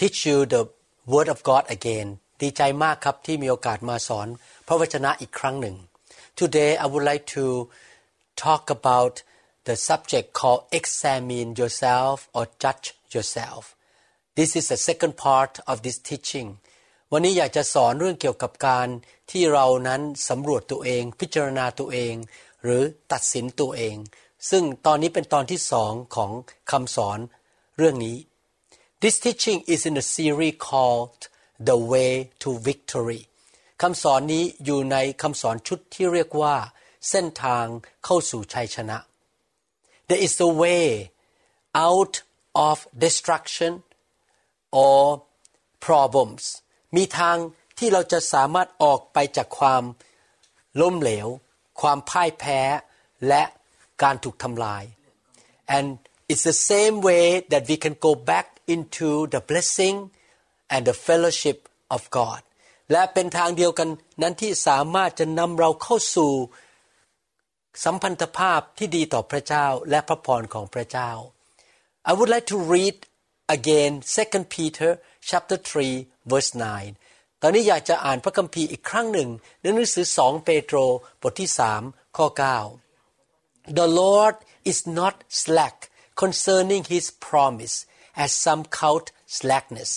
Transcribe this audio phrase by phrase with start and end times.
[0.00, 0.62] teach you the
[1.12, 2.08] Word of God again
[2.42, 4.28] ดีใจมากครับที่มีโอกาสมาสอน
[4.66, 5.76] พระวจนะอีกครั้งหนึ่ง
[6.40, 7.44] Today I would like to
[8.44, 9.14] talk about
[9.68, 13.62] the subject called examine yourself or judge yourself
[14.38, 16.48] This is the second part of this teaching
[17.12, 18.88] วันนี้อยากจะสอนเรื่องเกี่ยวกับการ
[19.30, 22.14] ที่เรานั้นสำรวจตัวเอง พิจารณาตัวเอง
[22.62, 22.82] หรือ
[23.12, 23.96] ตัดสินตัวเอง
[24.50, 26.30] ซึ่งตอนนี้เป็นตอนที่สองของ
[26.70, 27.18] คำสอน
[27.78, 28.16] เรื่องนี้
[29.01, 31.21] This teaching is in a series called
[31.67, 33.21] The Way to Victory
[33.81, 36.55] คำสอนนี้อยู่ในคำสอนชุดที่เรียกว่า
[37.09, 37.65] เส้นทาง
[38.03, 38.97] เข้าสู่ชัยชนะ
[40.07, 40.85] There is a way
[41.87, 42.15] out
[42.67, 43.73] of destruction
[44.83, 45.01] or
[45.87, 46.43] problems
[46.95, 47.37] มีทาง
[47.77, 49.83] ที่เราจะสามารถออกไปจากความ
[50.81, 51.27] ล้มเหลว
[51.81, 52.61] ความพ่ายแพ้
[53.27, 53.43] และ
[54.03, 54.83] การถูกทำลาย
[55.77, 55.87] and
[56.31, 59.96] it's the same way that we can go back into the blessing
[60.74, 61.58] and the fellowship
[61.96, 62.40] of God
[62.92, 63.88] และเป็นทางเดียวกัน
[64.22, 66.32] นั้นที่สามารถจะนำเราเข้าสู่
[67.84, 71.10] สัมพันธภาพที่ดีต่อพระเจ้าและพระพรของพระเจ้า
[72.10, 72.96] I would like to read
[73.56, 73.92] again
[74.24, 74.90] 2 Peter
[75.28, 76.52] chapter 3 verse
[76.96, 79.28] 9 ตอนนี้อยากจะอ่านพระคัมภีร์อีกครั้งหนึ่ง
[79.60, 80.76] ในหนังสือ 2 เปโตร
[81.22, 81.50] บทที่
[81.82, 82.26] 3 ข้อ
[82.96, 84.36] 9 The Lord
[84.70, 85.76] is not slack
[86.22, 87.76] concerning his promise
[88.24, 89.90] as some count slackness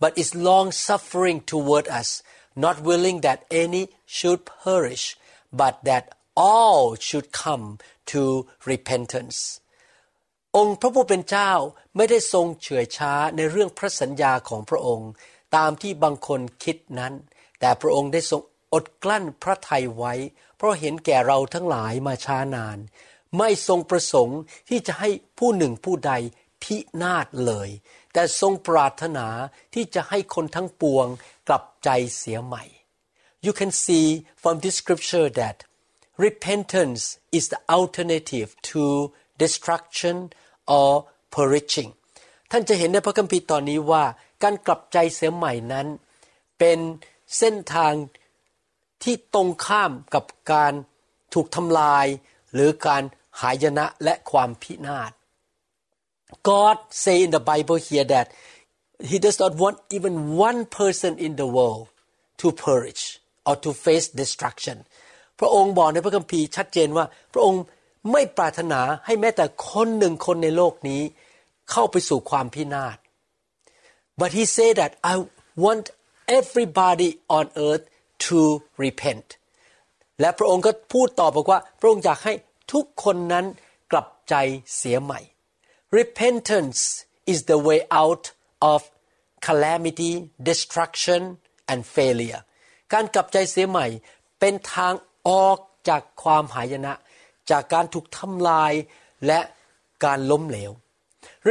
[0.00, 2.22] but is long suffering toward us
[2.64, 3.82] not willing that any
[4.16, 5.16] should perish
[5.52, 6.04] but that
[6.36, 7.66] all should come
[8.12, 8.22] to
[8.70, 9.38] repentance
[10.56, 11.52] องค์พระผู้เป็นเจ้า
[11.96, 15.10] ไม่ได้ทรงเฉื่อยช้าในเรื่องพระสัญญาของพระองค์
[15.56, 17.14] ตามที่บางคนคิดนั้น
[17.60, 18.42] แต่พระองค์ได้ทรง
[18.74, 20.14] อดกลั้นพระทัยไว้
[20.56, 22.78] เพราะเห็นแก่เราทั้งหลายมาช้านาน
[23.38, 25.08] ไม่ทรงประสงค์ที่จะให้
[25.38, 26.12] ผู้หนึ่งผู้ใด
[26.62, 27.68] พินาศเลย
[28.12, 29.26] แต่ทรงปรารถนา
[29.74, 31.06] ที่จะให้คนทั้งปวง
[31.48, 32.64] กลับใจเสียใหม่
[33.44, 34.06] You can see
[34.42, 35.56] from this scripture that
[36.26, 37.02] repentance
[37.38, 38.82] is the alternative to
[39.42, 40.16] destruction
[40.78, 40.90] or
[41.34, 41.90] perishing
[42.50, 44.04] ท่านจะเห็นในพระคัมภีร์ตอนนี้ว่า
[44.42, 45.86] การกลับใจเสียใหม่นั้น
[46.58, 46.78] เป็น
[47.38, 47.92] เส้นทาง
[49.02, 50.72] ที่ตรงข้ามกับการ
[51.34, 52.06] ถูกทำลาย
[52.54, 53.02] หรือการ
[53.40, 55.12] หายนะและความพินาศ
[56.42, 58.32] God say in the Bible here that
[59.10, 61.88] He does not want even one person in the world
[62.38, 64.76] to perish or to face destruction
[65.40, 67.62] พระองค์บอกในพระคัมภีร์ชัดเจนว่าพระองค์
[68.12, 71.02] ไม่ปรารถนาให้แม้แต่คนหนึ่งคนในโลกนี้
[71.70, 72.96] เข้าไปสู่ความพินาศ
[74.20, 75.14] but he said that I
[75.64, 75.84] want
[76.38, 77.84] everybody on earth
[78.26, 78.38] to
[78.84, 79.28] repent
[80.20, 82.32] และพระองค์ก็พูดต่อบอกว่า พระองค์อยากให้
[82.72, 83.44] ทุกคนนั้น
[83.92, 84.34] กลับใจ
[84.76, 85.20] เสียใหม่
[85.99, 86.79] repentance
[87.31, 88.23] is the way out
[88.71, 88.79] of
[89.47, 90.13] calamity
[90.49, 91.21] destruction
[91.71, 92.41] and failure
[92.93, 93.87] การกลับใจเสียใหม่
[94.39, 94.93] เป็นทาง
[95.27, 95.57] ออก
[95.89, 96.93] จากความหายนะ
[97.51, 98.73] จากการถูกทำลาย
[99.27, 99.39] และ
[100.05, 100.71] การล้มเหลว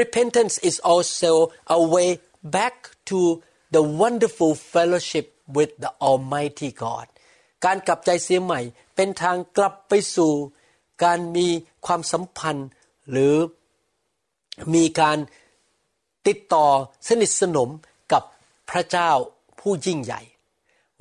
[0.01, 1.33] repentance is also
[1.79, 2.09] a way
[2.57, 2.77] back
[3.11, 3.21] to
[3.75, 5.27] the wonderful fellowship
[5.57, 7.07] with the Almighty God
[7.65, 8.61] การกลับใจเสียใหม่
[8.97, 10.33] เป็นทางกลับไปสู่
[11.05, 11.49] การมี
[11.87, 12.69] ความสัมพันธ์
[13.11, 13.35] หรือ
[14.74, 15.18] มีการ
[16.28, 16.68] ติดต่อ
[17.08, 17.70] สนิทสนม
[18.12, 18.24] กับ
[18.70, 19.12] พระเจ้า
[19.60, 20.22] ผู้ยิ่งใหญ่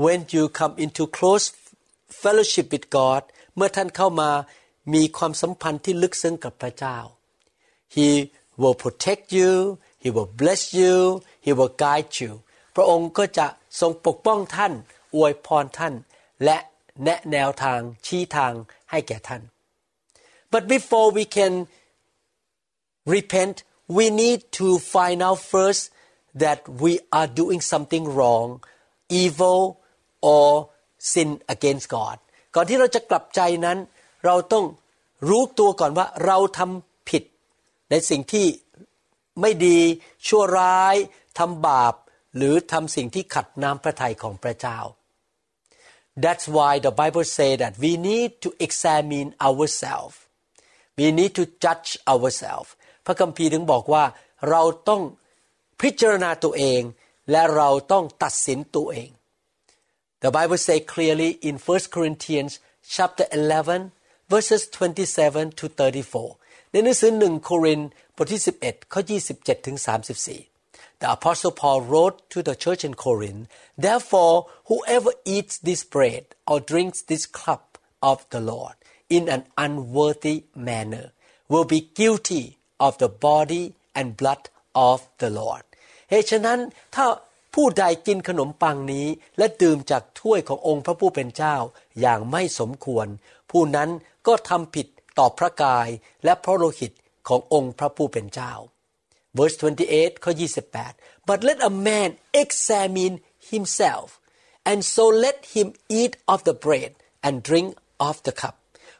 [0.05, 1.47] when you come into close
[2.21, 3.23] fellowship with God
[3.57, 4.31] เมื่อท่านเข้ามา
[4.95, 6.99] มีความสัมพันธ์ที่ลึกซึ้งกับพระเจ้า
[7.95, 8.09] He
[8.61, 9.53] will protect you
[10.03, 10.95] He will bless you
[11.45, 12.33] He will guide you
[12.75, 13.47] พระองค์ก็จะ
[13.81, 14.73] ทรงปกป้องท่าน
[15.15, 15.95] อวยพรท่าน
[16.45, 16.59] และ
[17.05, 18.53] แนะแนวทางชี้ทาง
[18.91, 19.43] ให้แก่ท่าน
[20.53, 21.55] but before we can
[23.16, 23.56] repent
[23.98, 25.84] we need to find out first
[26.44, 28.48] that we are doing something wrong
[29.22, 29.62] evil
[30.22, 30.70] or
[31.12, 32.18] sin against God
[32.56, 33.78] ก่อนที่เราจะกลับใจนั้น
[34.26, 34.66] เราต้อง
[35.30, 37.24] รู้ตัวก่อนว่าเราทำผิด
[37.90, 38.48] ในสิ่งที่
[39.42, 39.80] ไม่ดี
[40.28, 40.96] ชั่วร้าย
[41.40, 41.94] ทำบาป
[42.36, 44.80] หรือทำสิ่งที่ขัดน้ำพระทัยของพระเจ้า
[46.24, 50.16] That's why the Bible say that we need to examine ourselves
[51.00, 52.70] we need to judge ourselves
[53.07, 54.05] พระคัมภีร์ถึงบอกว่า
[54.51, 55.03] เราต้อง
[55.81, 56.83] พิจารณาตัวเอง
[57.31, 59.11] และเราต้องตัดสินตัวเอง
[60.23, 62.53] The Bible say clearly in 1 Corinthians
[62.97, 63.93] chapter 11
[64.33, 69.01] verses 27 to 34 ในหนังสือหนึ่งโครินธ์บทที่ 11 ข้อ
[69.35, 69.77] 27 ถึง
[70.39, 73.45] 34 The apostle Paul wrote to the church in Corinth
[73.85, 74.37] therefore
[74.71, 77.65] whoever eats this bread or drinks this cup
[78.11, 78.77] of the Lord
[79.17, 80.37] in an unworthy
[80.71, 81.07] manner
[81.53, 82.45] will be guilty
[82.87, 83.65] of the body
[83.99, 84.43] and blood
[84.89, 85.65] of the Lord
[86.11, 86.59] เหตุฉะนั้น
[86.95, 87.07] ถ้า
[87.55, 89.07] ผู้ใดกินขนมปังนี้
[89.39, 91.57] และดื่มจากถ้วยขององค์พระผู้เป็นเจ้า
[92.01, 93.07] อย่างไม่สมควร
[93.51, 93.91] ผู้นั้น
[94.27, 94.87] ก็ทำผิด
[95.19, 95.89] ต่อพระกาย
[96.25, 96.93] และพระโลหิต
[97.29, 98.53] ขององค์พระผู้เป็นเจ้า
[99.37, 99.57] verse
[99.91, 100.33] 28ข้อ
[100.81, 102.11] 28 but let a man
[102.43, 103.17] examine
[103.53, 104.09] himself
[104.71, 105.69] and so let him
[106.01, 106.91] eat of the bread
[107.27, 107.69] and drink
[108.09, 108.55] of the cup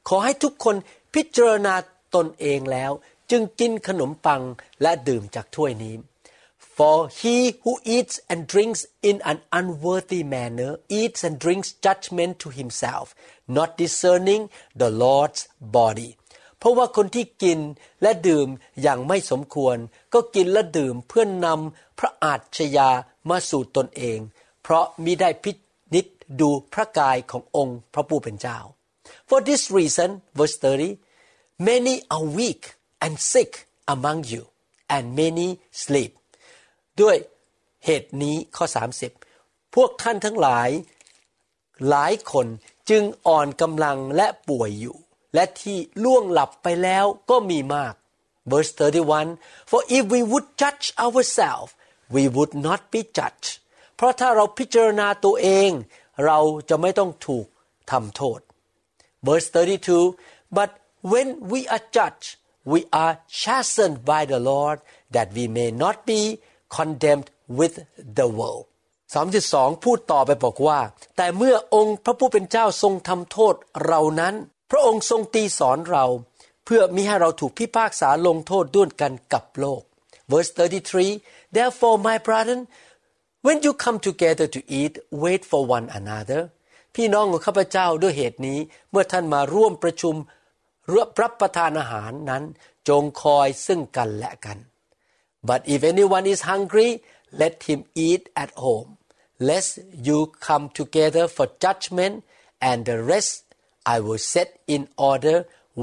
[0.09, 0.77] ขอให้ทุกคน
[1.15, 1.75] พิจารณา
[2.15, 2.93] ตนเองแล้ว
[3.31, 4.43] จึงกินขนมปัง
[4.83, 5.97] และดื่มจากถ้วยนี้
[6.77, 12.49] For he who eats and drinks in an unworthy manner eats and drinks judgment to
[12.61, 13.07] himself,
[13.47, 14.43] not discerning
[14.81, 15.43] the Lord's
[15.79, 16.11] body.
[16.59, 17.59] เพราะว่าคนที่กิน
[18.03, 18.49] และดื่ม
[18.83, 19.77] อย่างไม่สมควร
[20.15, 22.91] ก็กินและดื่มเพื่อนนำพระอาชญา
[23.29, 24.19] มาสู่ตนเอง
[24.63, 25.53] เพราะมิได้พิ
[25.95, 26.07] นิจ
[26.41, 28.59] ดูพระกายขององค์พระผู้เป็นเจ้า
[29.29, 32.63] For this reason, verse 30, many are weak
[33.05, 33.53] and sick
[33.95, 34.43] among you,
[34.95, 35.49] and many
[35.85, 36.13] sleep.
[37.01, 37.17] ด้วย
[37.85, 38.67] เหตุนี้ข้อ
[39.21, 40.69] 30 พวกท่านทั้งหลาย
[41.89, 42.47] หลายคน
[42.91, 44.97] จึงอ่อนกำลังและป่วยอยู่
[45.35, 47.95] และที่ล่วงหลับไปแล้วก็มีมาก
[48.51, 48.73] verse
[49.21, 51.71] 31 for if we would judge ourselves
[52.15, 53.51] we would not be judged
[53.97, 55.71] เพราะถ้าเราพิจารณาตัวเอง
[56.25, 57.47] เราจะไม่ต้องถูก
[57.91, 58.41] ทำโทษ
[59.27, 60.71] verse 32 but
[61.13, 62.31] when we are judged
[62.73, 64.79] we are chastened by the Lord
[65.15, 66.21] that we may not be
[66.77, 67.29] condemned
[67.59, 67.75] with
[68.19, 68.65] the world
[69.13, 70.81] 3.2 พูดต่อไปบอกว่า
[71.17, 73.55] แต่เมื่อองค์พระผู้เป็นเจ้าทรงทำโทษ
[73.87, 74.35] เรานั้น
[74.71, 76.05] พระองค์ทรงตีสอนเรา
[76.65, 79.83] เพื่อมิให้เราถูกพิพากษาลงโทษด้วยกันกับโลก
[80.31, 80.53] verse
[80.99, 82.61] 33 therefore my brethren
[83.47, 86.43] when you come together to eat wait for one another
[86.95, 88.59] พี่น้องของข้าพเจ้าด้วยเหตุนี้
[88.91, 90.15] เมื่อท่านมาร่วมประชุม
[91.21, 92.45] รับประทานอาหารนั้น
[92.89, 94.59] จงคอยซึ่งกันและกัน
[95.49, 96.91] but if anyone is hungry
[97.41, 98.91] let him eat at home
[99.49, 99.73] lest
[100.07, 102.15] you come together for judgment
[102.69, 103.35] and the rest
[103.95, 105.37] I will set in order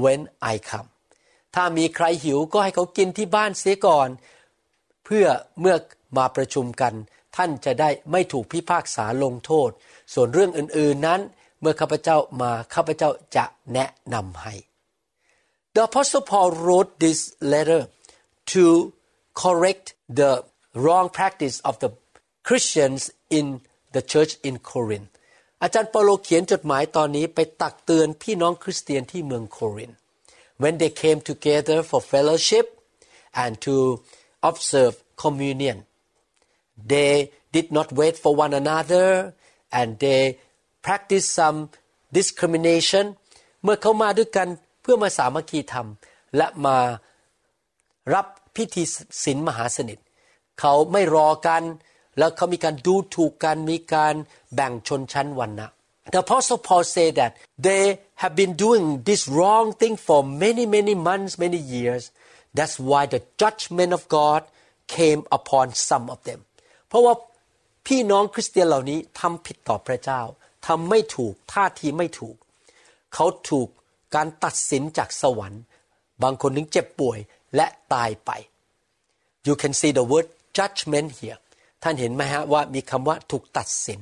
[0.04, 0.20] when
[0.52, 0.88] I come
[1.54, 4.08] ถ้ามีใครหิวก็ให้เขากินที่บ้านเสียก่อน
[5.04, 5.26] เพื่อ
[5.60, 5.76] เมื่อ
[6.16, 6.94] มาประชุมกัน
[7.36, 9.70] ท่านจะได้ไม่ถูกพิพากษาลงโทษ
[10.14, 11.20] ส่วนเรื่องอื่นๆนั้น
[11.60, 14.54] เมื่อข้าพเจ้ามาข้าพเจ้าจะแนะนำให้
[15.75, 17.19] The Apostle Paul wrote this
[17.53, 17.81] letter
[18.53, 18.93] to
[19.33, 20.31] correct the
[20.73, 21.91] wrong practice of the
[22.47, 23.61] Christians in
[23.95, 25.09] the church in Corinth
[25.63, 29.91] อาจารย์เปาโลเขียนจดหมายตอนนี้ไปตักเตือนพี่น้องคริสเตียนที่เมืองโคริน
[30.61, 32.65] when they came together for fellowship
[33.43, 33.75] and to
[34.49, 34.93] observe
[35.23, 35.77] communion
[36.91, 37.13] they
[37.55, 39.07] did not wait for one another
[39.79, 40.21] and they
[40.85, 41.57] practiced some
[42.17, 43.05] discrimination
[43.63, 44.47] เมื่อเขามาด้วยกัน
[44.82, 45.88] เพื่อมาสามัคคีธรรม
[46.36, 46.78] และมา
[48.14, 48.26] รับ
[48.56, 48.82] พิธี
[49.24, 49.98] ศีลมหาสนิท
[50.60, 51.62] เขาไม่รอกัน
[52.18, 54.14] แล้วเขามีการดูถูกกันมีการ
[54.54, 55.68] แบ่งชนชั้นวรรณะ
[56.12, 57.32] The Apostle Paul said that
[57.66, 57.84] they
[58.22, 62.02] have been doing this wrong thing for many many months many years
[62.56, 64.40] that's why the judgment of God
[64.96, 66.40] came upon some of them
[66.88, 67.14] เพราะว่า
[67.86, 70.20] พี่น้องคริสเตียนเหล่านี้ทำผิดต่อพระเจ้า
[70.66, 72.36] ทำไม่ถูกท่าทีไม่ถูก
[73.14, 73.68] เขาถูก
[74.14, 75.62] การตัดสินจากสวรรค์
[76.22, 77.18] บางคนถึงเจ็บป่วย
[77.56, 78.30] และตายไป
[79.46, 80.28] you can see the word
[80.58, 81.38] judgment here
[81.82, 84.00] ท่านเห็นไหมฮะว่ามีคำว่าถูกตัดสิน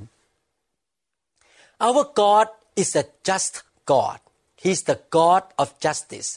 [1.87, 2.47] our God
[2.83, 3.55] is a just
[3.93, 4.19] God
[4.63, 6.31] He's the God of justice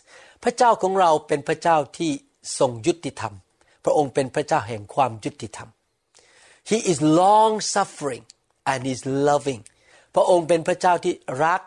[0.43, 2.11] พระเจ้าของเราเป็นพระเจ้าที่
[2.59, 3.33] ทรงยุติธรรม
[3.83, 5.69] พระองค์เป็นพระเจ้าแห่งความยุติธรรม
[6.69, 8.23] He is long suffering
[8.71, 9.61] and is loving
[10.15, 11.13] พระองค์เป็นพระเจ้าที่
[11.43, 11.61] รัก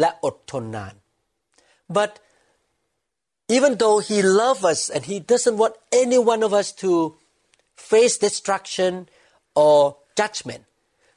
[0.00, 0.94] และอดทนนาน
[1.97, 2.11] but
[3.55, 6.91] even though he loves us and he doesn't want any one of us to
[7.75, 9.07] face destruction
[9.55, 9.77] or
[10.19, 10.63] judgment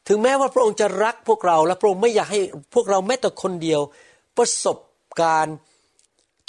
[0.09, 2.41] ถึงแม้ว่าพระองค์จะรักพวกเราและพระองค์ไม่อยากให้
[2.75, 3.81] พวกเราแม้แต่คนเดียว
[4.37, 4.79] ประสบ
[5.23, 5.47] การ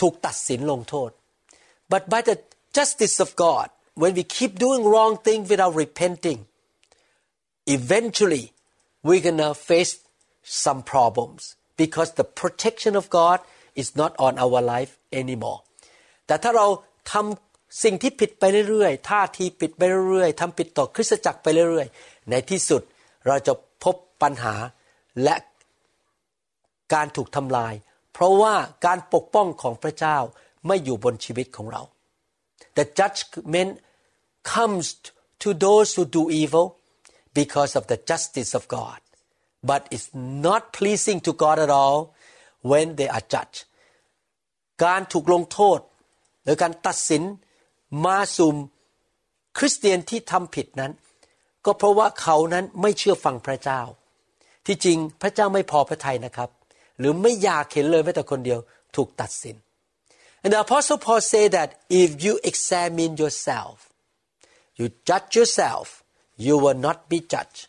[0.02, 1.10] ถูกตัดสินลงโทษ
[1.92, 2.36] but by the
[2.78, 3.68] justice of God
[4.02, 6.40] when we keep doing wrong things without repenting
[7.78, 8.46] eventually
[9.08, 9.94] we're gonna face
[10.64, 11.42] some problems
[11.82, 13.38] because the protection of God
[13.83, 15.61] is not on our life anymore
[16.27, 16.67] แต่ถ้าเรา
[17.13, 22.83] ทำสิ่งที่ผิดไปเรื่อยๆท่าทีผิดไปเรื่อยๆทำผิดต่อคริสตจักรไปเรื่อยๆ ในที่สุด
[23.27, 23.53] เราจะ
[23.85, 24.55] พบปัญหา
[25.25, 25.37] และ
[26.95, 27.75] การถูกทำลาย
[28.13, 28.55] เพราะว่า
[28.87, 30.19] การปกป้องของพระเจ้า
[30.67, 31.83] ไม่อยู่บนชีวิตของเรา
[32.79, 33.73] The judgment
[34.55, 34.87] comes
[35.43, 36.67] to those who do evil
[37.39, 38.99] because of the justice of God
[39.71, 40.09] but it's
[40.49, 41.99] not pleasing to God at all
[42.71, 43.61] when they are judged
[44.85, 45.79] การถูกลงโทษ
[46.45, 47.23] หรือการตัดสิน
[48.05, 48.57] มาสุม
[49.59, 50.93] คริสเตียนที่ทำผิดนั้น
[51.65, 53.81] ก็เพราะว่าเขานั้นไม่เชื่อฟังพระเจ้า
[54.67, 56.51] ที่จริงพระเจ้าไม่พอพระทัยนะครับ
[56.99, 58.61] หรือไม่อยากเห็นเลยแม้แต่คนเดียว
[58.97, 59.57] ถูกตัดสิน
[60.43, 61.69] and the apostle Paul say that
[62.03, 63.77] if you examine yourself
[64.79, 65.87] you judge yourself
[66.47, 67.61] you will not be judged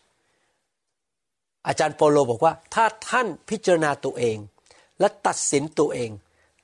[1.66, 4.38] อาจารย์โปโลบอกว่า ถ้าท่านพิจารณาตัวเอง
[5.00, 6.10] และตัดสินตัวเอง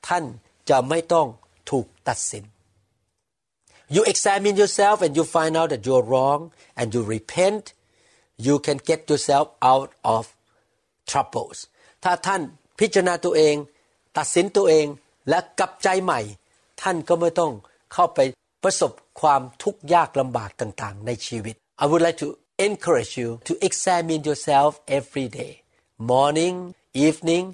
[0.09, 0.25] ท่าน
[0.71, 1.27] จะไม่ต้อง
[1.71, 2.45] ถูกตัดสิน
[3.95, 6.41] you examine yourself and you find out that you're wrong
[6.79, 7.65] and you repent
[8.47, 10.23] you can get yourself out of
[11.11, 11.59] troubles
[12.05, 12.43] ถ้าท่าน
[12.81, 13.55] พิจารณาตัวเอง
[14.19, 14.87] ตัดสินตัวเอง
[15.29, 16.21] และกลับใจใหม่
[16.83, 17.53] ท่านก็ไม่ต้อง
[17.93, 18.19] เข้าไป
[18.63, 22.29] ประสบความทุกข์ยากลำบากต่างๆ ในชีวิต I would like to
[22.69, 25.53] encourage you to examine yourself every day
[26.13, 26.57] morning
[27.07, 27.45] evening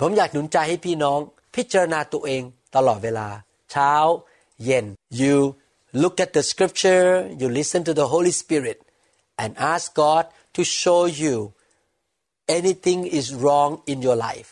[0.00, 1.20] ผมอยากหนุนใจให้พี่น้อง
[1.54, 2.42] พิจารณาตัวเอง
[2.76, 3.28] ตลอดเวลา
[3.70, 3.92] เช้า
[4.64, 4.86] เย็น
[5.20, 5.38] you
[6.02, 7.08] look at the scripture
[7.40, 8.78] you listen to the Holy Spirit
[9.42, 10.24] and ask God
[10.56, 11.36] to show you
[12.58, 14.48] anything is wrong in your life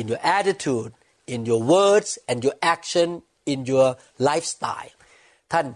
[0.00, 0.90] in your attitude
[1.34, 3.08] in your words and your action
[3.52, 3.88] in your
[4.28, 4.92] lifestyle
[5.52, 5.66] ท่าน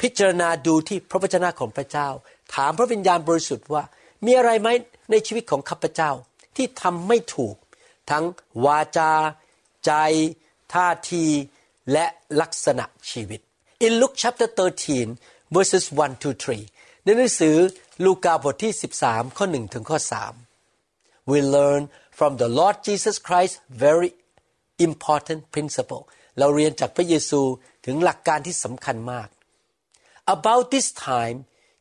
[0.00, 2.08] พิจารณาดูที่พระวจนะของพระเจ้า
[2.54, 3.82] ถามพระวิญญาณบริสุทธิ์ว่า
[4.24, 4.68] มีอะไรไหม
[5.10, 6.10] ในชีวิตของข้าพเจ้า
[6.56, 7.56] ที่ทำไม่ถูก
[8.10, 8.24] ทั้ง
[8.64, 9.12] วาจา
[9.84, 9.92] ใจ
[10.74, 11.24] ท่าที
[11.92, 12.06] และ
[12.40, 13.40] ลักษณะชีวิต
[13.86, 16.30] In Luke chapter 13 verses 1 to
[16.68, 17.56] 3 ในหนังสือ
[18.04, 18.72] ลูกาบทที่
[19.04, 19.98] 13 ข้อ 1 ถึงข้อ
[20.64, 21.82] 3 we learn
[22.18, 24.10] from the Lord Jesus Christ very
[24.86, 26.02] important principle
[26.38, 27.40] เราเรียนจากพระเยซู
[27.86, 29.28] ถึงหลักการที่สำคัญมาก
[30.36, 31.36] About this time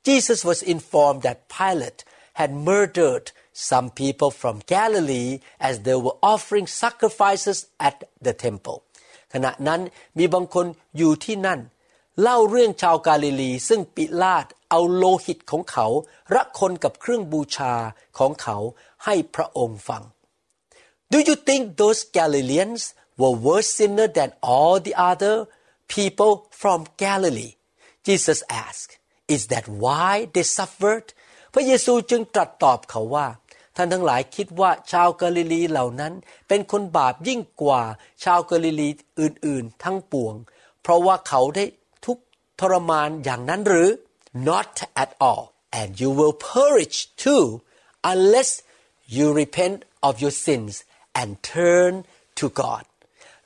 [0.08, 2.02] Jesus was informed that Pilate
[2.40, 3.26] had murdered
[3.71, 5.31] some people from Galilee
[5.69, 8.79] as they were offering sacrifices at the temple
[9.33, 9.81] ขณะนั้น
[10.19, 11.61] มีบางคนอยู่ที่นั่น
[12.23, 15.87] เล่าเรื่องชาวกาลิลี ซึ่งปิลาตเอาโลหิตของเขา
[16.35, 17.75] ระคนกับเครื่องบูชา
[18.19, 18.57] ของเขา
[19.05, 20.03] ให้พระองค์ฟัง
[21.13, 22.83] Do you think those Galileans
[23.21, 25.37] were worse sinner than all the other
[25.95, 27.53] people from Galilee?
[28.07, 28.93] Jesus asked.
[29.29, 31.07] Is that why they suffered?
[31.55, 33.27] พระเยซูจึงตรัสตอบเขาว่า
[33.82, 36.14] ท่านทั้งหลายคิดว่าชาวกาลิลีเหล่านั้น
[36.48, 37.82] เป็นคนบาปยิ่งกว่า
[38.24, 40.36] ชาวกาลิลีอื่นๆ ทั้งปวง
[40.82, 41.66] เพราะว่าเขาได้
[42.06, 42.18] ทุก
[42.60, 43.90] ทรมานอย่างนั้นหรือ
[44.50, 45.44] Not at all
[45.80, 47.46] and you will perish too
[48.14, 48.52] unless
[49.16, 50.74] you repent of your sins
[51.20, 51.94] and turn
[52.40, 52.84] to God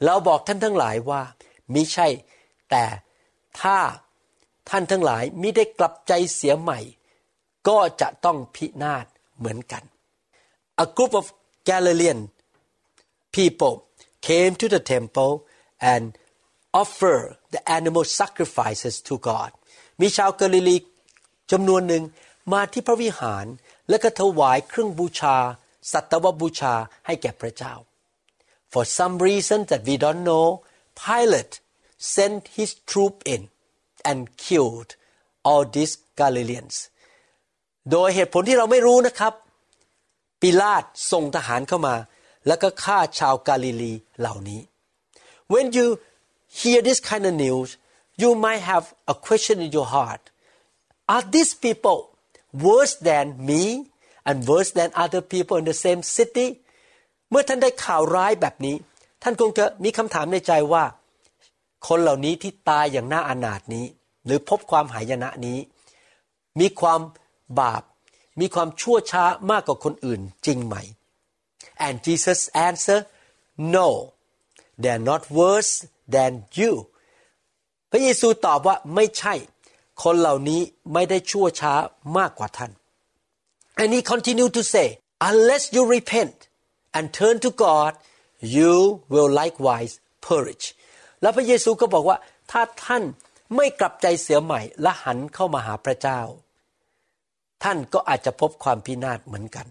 [0.04, 1.22] เราบอกท่านทั้งหลายว่า
[1.74, 2.08] มิใช่
[2.70, 2.86] แต่
[3.62, 3.78] ถ้า
[4.70, 6.80] ท่านทั้งหลายมิได้กลับใจเสียใหม่
[7.68, 9.06] ก็จะต้องพินาศ
[9.40, 9.84] เหมือนกัน
[10.85, 11.26] A group of
[11.71, 12.21] Galilean
[13.37, 13.75] people
[14.28, 15.33] came to the temple
[15.92, 16.04] and
[16.83, 17.16] offer
[17.54, 19.50] the animal sacrifices to God
[20.00, 20.76] มีชาวกาลิลี
[21.52, 22.02] จำนวนหนึ่ง
[22.52, 23.47] มาที่พระวิหาร
[23.88, 25.37] และก็ถวายเครื่องบูชา
[25.92, 26.75] สัตวบูชา
[27.07, 27.75] ให้แก่พระเจ้า
[28.73, 30.47] For some reason that we don't know
[31.02, 31.54] Pilate
[32.14, 33.42] sent his troop in
[34.11, 34.90] and killed
[35.49, 36.76] all these Galileans
[37.90, 39.33] โดยเหตุผลที่เราไม่รู้นะครับ
[40.43, 41.95] ปิลาตส่งทหารเข้ามา
[42.47, 44.62] แล้วก็ฆ่าชาวกาลิลีเหล่านี้
[45.51, 45.88] When you
[46.59, 47.69] hear this kind of news
[48.21, 50.23] you might have a question in your heart
[51.13, 52.00] Are these people
[52.67, 53.63] worse than me
[54.27, 56.47] and worse than other people in the same city
[57.29, 58.75] เมื่อท่านได้ข่าวร้ายแบบนี้
[59.23, 60.83] ท่านคงจะมีคำถามในใจว่า
[61.88, 63.85] คนเหล่านี้ที่ตายอย่างน่าอนาถนี้
[64.25, 65.59] หรือพบความหายนะนี้
[66.59, 67.00] มีความ
[67.59, 67.83] บาป
[68.40, 70.75] มีความชั่วช้ามากกว่าคนอื่นจริงไหม
[71.86, 73.00] and Jesus answer
[73.75, 73.88] no
[74.82, 75.74] they are not worse
[76.16, 76.72] than you
[77.92, 79.34] พระเยซูตอบว่าไม่ใช่
[80.04, 80.62] คนเหล่านี้
[80.94, 81.74] ไม่ได้ชั่วช้า
[82.18, 82.72] มากกว่าท่าน
[83.82, 84.88] and he continued to say
[85.30, 86.38] unless you repent
[86.96, 87.92] and turn to God
[88.58, 88.74] you
[89.13, 89.94] will likewise
[90.28, 90.66] perish
[91.22, 92.18] แล้วพระเยซูก็บอกว่า
[92.52, 93.04] ถ้าท่าน
[93.56, 96.22] ไม่กลับใจเสียใหม่และหันเข้ามาหาพระเจ้า
[97.63, 99.67] ท่านก็อาจจะพบความพินาศเหมือนกัน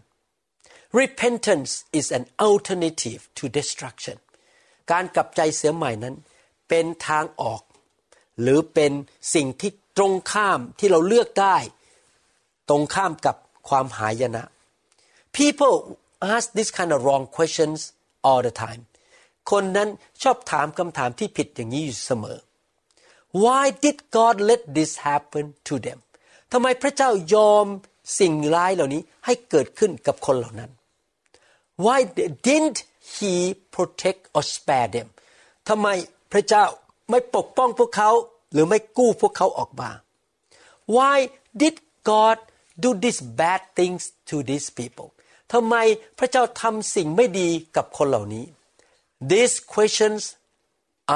[1.01, 4.17] repentance is an alternative to destruction
[4.91, 6.15] การกลับใจเสียใหม่นั้น
[6.69, 7.63] เป็นทางออก
[8.41, 8.93] หรือเป็น
[9.35, 11.57] สิ่งที่ตรงข้ามที่เราเลือกได้
[12.69, 13.37] ตรงข้ามกับ
[13.69, 14.45] ความหายนะ
[15.39, 15.75] people
[16.35, 17.79] ask this kind of wrong questions
[18.29, 18.83] all the time
[19.51, 19.89] คนนั้น
[20.23, 22.39] ชอบถามคำถามที่ผิดอย่างนี้อยู่เสมอ
[23.43, 26.01] Why did God let this happen to them
[26.53, 27.67] ทำไมพระเจ้ายอม
[28.21, 30.71] สิ่งร้ายเหล่านี้ให้เกิดขึ้นกับคนเหล่านั้น
[31.85, 31.99] Why
[32.47, 32.79] didn't
[33.15, 33.35] He
[33.75, 35.09] protect or spare them
[35.69, 35.89] ทำไม
[36.33, 36.65] พระเจ้า
[37.11, 38.11] ไม่ปกป้องพวกเขา
[38.53, 39.91] หรือไม่กู้พวกเขาออกมา
[40.97, 41.19] Why
[41.63, 41.77] did
[42.11, 42.39] God
[42.85, 45.09] do these bad things to these people
[45.53, 45.75] ทำไม
[46.19, 48.45] พระเจ้าทำสิ่งไม่ดีกับคนเหล่านี้
[49.31, 50.23] These questions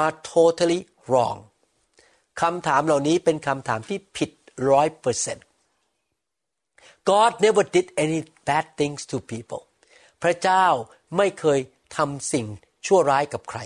[0.01, 1.37] are totally wrong
[2.41, 4.29] คำถามเหล่านี้เป็นคำถามที่ผิด
[4.69, 5.45] ร้อยเปอร์เซ็นต์
[7.09, 9.61] God never did any bad things to people
[10.23, 10.65] พระเจ้า
[11.17, 11.59] ไม่เคย
[11.95, 12.45] ทำสิ่ง
[12.85, 13.59] ชั่วร้ายกับใคร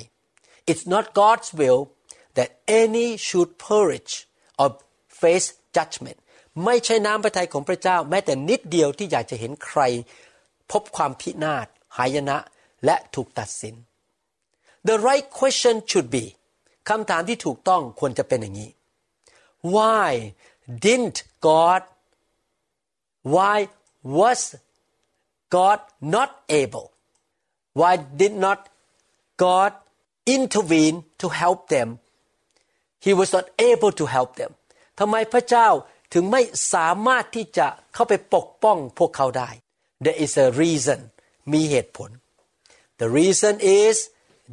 [0.69, 1.81] It's not God's will
[2.37, 2.49] that
[2.81, 4.13] any should perish
[4.61, 4.69] or
[5.21, 6.19] face judgment
[6.65, 9.81] ไม่ใช่น้ำพระทัยของพระเจ้า แม้แต่นิดเดียวที่อยากจะเห็นใคร
[10.71, 11.67] พบความพินาศ
[11.97, 12.37] หายนะ
[12.85, 13.75] และถูกตัดสิน
[14.87, 16.25] The right question should be
[16.89, 18.71] คำถามที่ถูกต้องควรจะเป็นอย่างนี้
[19.75, 20.11] Why
[20.85, 21.81] didn't God
[23.23, 23.69] why
[24.03, 24.55] was
[25.49, 26.91] God not able
[27.73, 28.69] why did not
[29.37, 29.73] God
[30.25, 31.99] intervene to help them
[32.99, 34.51] He was not able to help them
[34.99, 35.67] ทำไมพระเจ้า
[36.13, 36.41] ถึงไม่
[36.73, 39.49] สามารถที่จะเข้าไปปกป้องพวกเขาได้
[40.05, 40.99] There is a reason
[41.53, 42.09] มีเหตุผล
[43.01, 43.95] The reason is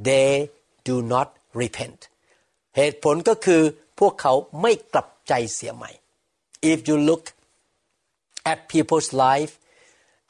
[0.09, 0.31] they
[0.89, 1.29] do not
[1.61, 2.01] repent
[2.77, 3.63] เหตุผลก็คือ
[4.01, 4.33] พวกเขา
[4.63, 5.91] ไม่กลับใจเสียใหม่
[6.63, 7.25] If you look
[8.51, 9.53] at people's life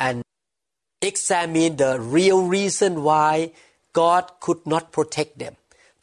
[0.07, 0.17] and
[1.11, 3.53] examine the real reason why
[4.01, 5.55] God could not protect them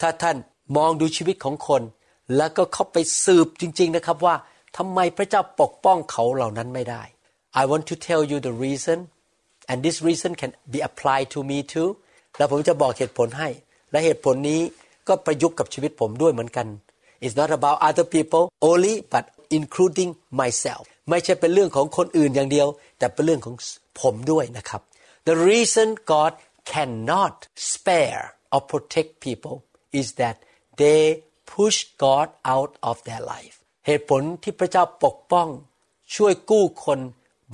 [0.01, 0.37] ถ้าท่าน
[0.77, 1.81] มองดูชีวิตของคน
[2.37, 4.35] แล้วก็เข้าไปสืบจริง ๆนะครับว่า
[4.77, 7.03] ทำไมพระเจ้าปกป้องเขาเหล่านั้นไม่ได้
[7.61, 8.97] I want to tell you the reason
[9.69, 11.89] and this reason can be applied to me too
[12.37, 13.49] แล้วผมจะบอกเหตุผลให้
[13.91, 14.61] และเหตุผลนี้
[15.07, 16.67] ก็ประยุกต์กับชีวิตผมด้วยเหมือนกัน
[17.23, 19.25] It's not about other people only but
[19.57, 22.67] including myself ไม่ใช่เป็นเรื่องของคนอื่นอย่างเดียว
[22.99, 23.55] แต่เป็นเรื่องของ
[24.01, 24.81] ผมด้วยนะครับ
[25.29, 26.33] The reason God
[26.73, 27.35] cannot
[27.73, 29.55] spare or protect people
[29.99, 30.35] is that
[30.81, 31.01] they
[31.55, 33.55] push God out of their life
[33.87, 35.47] เหตุผลที่พระเจ้าปกป้อง
[36.15, 36.99] ช่วยกู้คน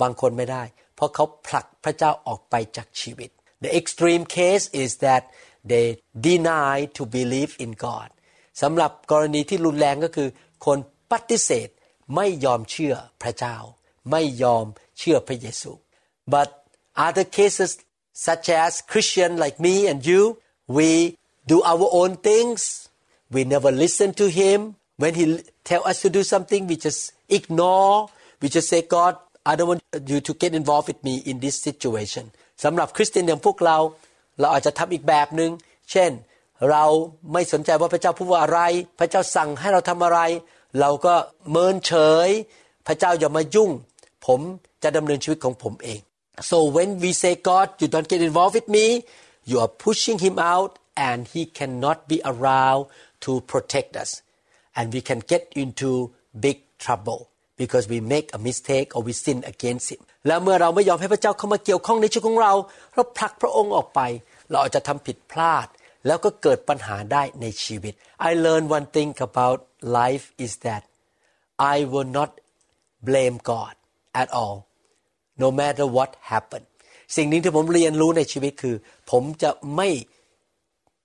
[0.00, 0.62] บางคนไม่ได้
[0.94, 3.30] เพราะเขาผลักพระเจ้าออกไปจากชีวิต
[3.64, 5.22] The extreme case is that
[5.70, 5.86] they
[6.28, 8.08] deny to believe in God
[8.62, 10.28] สำหรับกรณีที่รุนแรงก็คือ
[10.66, 10.78] คน
[11.12, 11.68] ปฏิเสธ
[12.14, 13.56] ไม่ยอมเชื่อพระเจ้า
[14.10, 14.66] ไม่ยอม
[14.98, 15.72] เชื่อพระเยซู
[16.32, 16.48] but
[17.06, 17.70] other cases
[18.26, 20.22] such as Christian like me and you
[20.76, 20.90] we
[21.52, 22.60] do our own things
[23.34, 24.58] we never listen to him
[25.02, 25.24] when he
[25.70, 27.02] tell us to do something we just
[27.38, 27.94] ignore
[28.40, 29.14] we just say God
[29.50, 32.24] I don't want you to get involved with me in this situation
[32.64, 33.78] สำหรับคริสเตียนอย่างพวกเรา
[34.40, 35.50] เราอาจจะทำอีกแบบหนึง่ง
[35.90, 36.10] เช่น
[36.70, 36.84] เรา
[37.32, 38.60] ไม่สนใจว่าพระเจ้าพูดว่าอะไร
[38.98, 40.18] พระเจ้าสั่งให้เราทำอะไร
[40.80, 41.14] เราก็
[41.50, 41.92] เมินเฉ
[42.26, 42.28] ย
[42.86, 43.70] พระเจ้าอย่ามายุ่ง
[44.26, 44.40] ผม
[44.82, 46.00] จะดำเนินชีวิตของผมเอง
[46.50, 48.86] so when we say God you don't get involved with me
[49.50, 50.72] you are pushing him out
[51.08, 52.82] and he cannot be around
[53.24, 54.10] to protect us
[54.76, 55.90] and we can get into
[56.46, 57.20] big trouble
[57.60, 62.52] because we make a mistake or we sin against him แล้วเมื่อเราไม่ยอมให้พระเจ้าเข้ามาเกี่ยวข้องในชีวิตของเรา
[62.94, 64.00] เราผลักพระองค์ออกไป
[64.50, 65.66] เราอาจจะทำผิดพลาด
[66.06, 67.94] แล้วก็เกิดปัญหาได้ในชีวิต
[68.28, 69.58] I learned one thing about
[70.00, 70.82] life is that
[71.74, 72.30] I will not
[73.08, 73.74] blame God
[74.20, 74.56] at all
[75.42, 76.66] no matter what happened
[77.16, 78.76] สิ่งนี้ที่ผมเรียนรู้ในชีวิตคือ
[79.10, 79.88] ผมจะไม่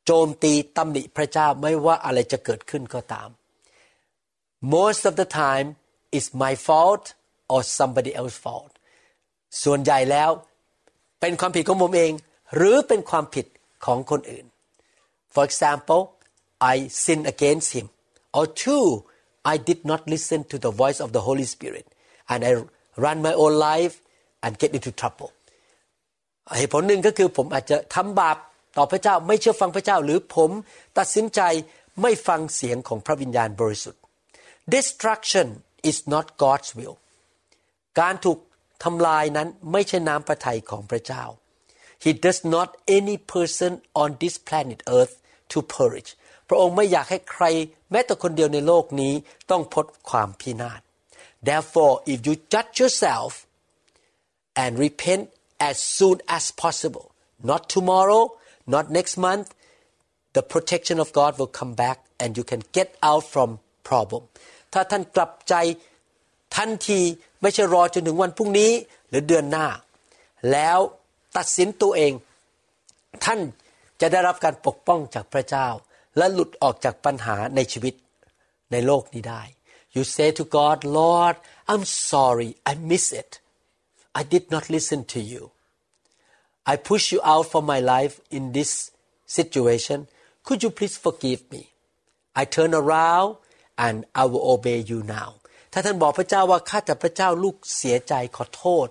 [0.05, 3.29] โจมตีตำหนิพระเจ้าไม่ว่าอะไรจะเกิดขึ้นก็ตาม
[4.75, 5.67] most of the time
[6.15, 7.05] it's my fault
[7.53, 8.73] or somebody else's fault
[9.63, 10.29] ส่วนใหญ่แล้ว
[11.21, 12.11] เป็นความผิดของผมเอง
[12.55, 13.45] หรือเป็นความผิด
[13.85, 14.45] ของคนอื่น
[15.35, 16.01] For example
[16.73, 17.87] I sin against him
[18.37, 18.85] or two
[19.53, 21.85] I did not listen to the voice of the Holy Spirit
[22.31, 22.51] and I
[23.05, 23.95] run my own life
[24.43, 25.31] and get into trouble
[26.57, 28.37] เหตุผลหนึ่งก็คือผมอาจจะทำบาป
[28.77, 30.51] ต่อพระเจ้าไม่เชื่อฟังพระเจ้า หรือผม
[30.97, 31.41] ตัดสินใจ
[32.01, 34.01] ไม่ฟังเสียงของพระวิญญาณบริสุทธิ์
[34.73, 35.47] destruction
[35.89, 36.95] is not God's will
[37.99, 38.39] การถูก
[38.83, 41.23] ทำลายนั้นไม่ใช่น้ำพระทัยของพระเจ้า
[42.04, 45.14] He does not any person on this planet earth
[45.52, 46.10] to perish
[46.48, 47.44] พระองค์ไม่อยากให้ใคร
[47.90, 49.14] แม้แต่คนเดียวในโลกนี้
[49.50, 50.80] ต้องพบความพินาศ
[51.48, 53.32] Therefore if you judge yourself
[54.62, 55.24] and repent
[55.68, 57.06] as soon as possible
[57.50, 58.22] not tomorrow
[58.74, 59.48] not next month
[60.36, 63.48] the protection of God will come back and you can get out from
[63.88, 64.22] problem
[64.72, 65.54] ถ้าท่านกลับใจ
[66.56, 67.00] ทันที
[67.42, 68.72] ไม่ใช่รอจนถึงวันพรุ่งนี้
[69.08, 69.66] หรือเดือนหน้า
[70.52, 70.78] แล้ว
[71.35, 72.13] ตัดสินตัวเอง
[73.25, 73.39] ท่าน
[74.01, 75.67] จะได้รับการปกป้องจากพระเจ้า
[76.17, 77.93] และหลุดออกจากปัญหาในชีวิต
[78.71, 79.43] ในโลกนี้ได้
[79.95, 81.35] You say to God Lord
[81.71, 83.31] I'm sorry I miss it
[84.19, 85.43] I did not listen to you
[86.71, 88.71] I push you out from my life in this
[89.37, 89.99] situation
[90.45, 91.63] could you please forgive me
[92.41, 93.29] I turn around
[93.85, 95.29] and I will obey you now
[95.73, 98.87] ถ้าท่านบอกพระเจ้าว่าข้าแต่พระเจ้าลูกเสียใจขอโทษ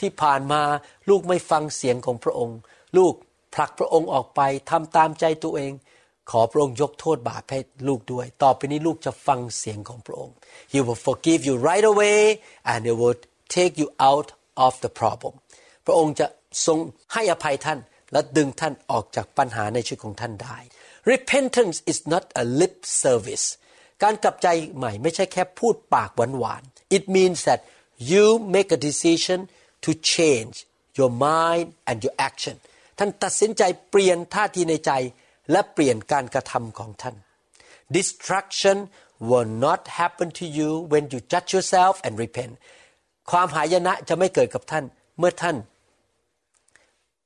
[0.00, 0.62] ที่ผ่านมา
[1.08, 2.58] ลูกไม่ฟังเสียงของพระองค์
[2.96, 3.14] ลูก
[3.54, 5.72] ผลักพระองค์ออกไปทำตามใจตัวเอง
[6.30, 7.58] ขอพระองค์ยกโทษบาปให้
[7.88, 10.34] ลูกด้วย ต่อไปนี้ลูกจะฟังเสียงของพระองค์
[10.72, 12.20] He will forgive you right away
[12.70, 13.18] and He will
[13.56, 14.28] take you out
[14.66, 15.34] of the problem
[15.86, 16.26] พระองค์จะ
[16.66, 16.78] ทรง
[17.12, 17.78] ให้อภัยท่าน
[18.12, 20.58] และดึงท่านออกจากปัญหาในชีวิตของท่านได้
[21.12, 23.46] Repentance is not a lip service
[24.02, 27.60] การกลับใจใหม่ไม่ใช่แค่พูดปากหวานๆ It means that
[28.10, 29.38] you make a decision
[29.85, 30.55] to change
[30.97, 32.55] your mind and your action
[32.97, 34.91] ท่านตัดสินใจเปลี่ยนท่าทีในใจ
[35.51, 37.15] และเปลี่ยนการกระทำของท่าน
[37.95, 38.77] Destruction
[39.29, 42.53] will not happen to you when you judge yourself and repent
[43.31, 44.85] ความหายนะจะไม่เกิดกับท่าน
[45.17, 45.57] เมื่อท่าน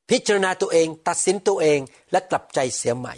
[0.09, 1.79] พิจารณาตัวเองตัดสินตัวเอง
[2.11, 3.15] และกลับใจเสียใหม่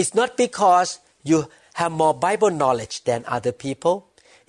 [0.00, 0.90] It's not because
[1.30, 1.38] you
[1.80, 3.94] have more Bible knowledge than other people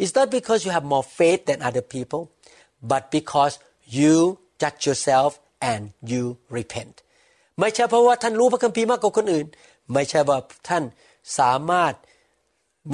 [0.02, 2.22] It's not because you have more faith than other people
[2.92, 3.54] but because
[3.99, 4.17] you
[4.61, 5.31] judge yourself
[5.73, 6.23] and you
[6.57, 6.95] repent
[7.61, 9.47] ไม่ใช่เพราะว่าท่านรู้พระคัมภีร์มากกว่าคนอื่น
[9.93, 10.85] ไม่ใช่ว่าท่าน
[11.39, 11.95] สามารถ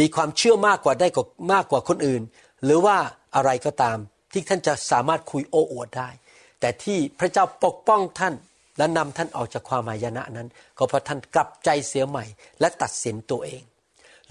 [0.01, 2.23] มีความเชื่อมากกว่าได้กว่ามากกว่าคนอื่น
[2.65, 2.97] หรือว่า
[3.37, 3.99] อะไรก็ตาม
[4.33, 6.11] ที่ท่านจะสามารถคุยโอ้อวดได้
[6.61, 8.35] แต่ที่พระเจ้าปกป้องท่าน
[8.79, 12.25] และนำท่านออกจากความหายนะนั้น ก็เพราะท่านกลับใจเสียใหม่
[12.61, 13.63] และตัดสินตัวเอง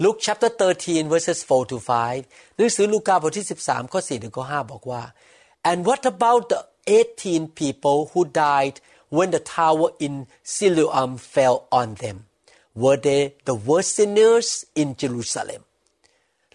[0.02, 1.76] Luke chapter 13 verses 4 to
[2.18, 5.02] 5 หนังสือลูกาบทที่ 13 ข้อ 4 ถึงข้อ 5 บอกว่า
[5.68, 8.76] and what about the 18 people who died
[9.16, 10.14] when the tower in
[10.54, 12.16] Siloam fell on them
[12.82, 14.48] were they the worst sinners
[14.80, 15.62] in Jerusalem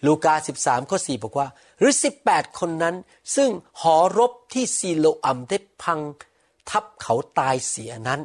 [0.06, 1.48] ลูกา 13 ข้อ 4 บอกว่า
[1.78, 1.92] หรือ
[2.26, 2.96] 18 คนนั้น
[3.36, 3.50] ซึ่ง
[3.80, 6.00] หอรบที่ซีโลอัมได้พัง
[6.70, 8.20] ทับเขาตายเสียนั้น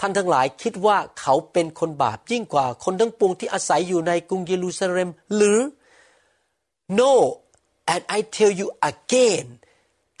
[0.00, 5.58] ท่านทั้งหลายคิดว่าเขาเป็นคนบาปยิ่งกว่าคนทั้งปวงที่อาศัยอยู่ในกรุงเยรูซาเล็มหรือ
[6.98, 7.12] No
[7.92, 9.46] and I tell you again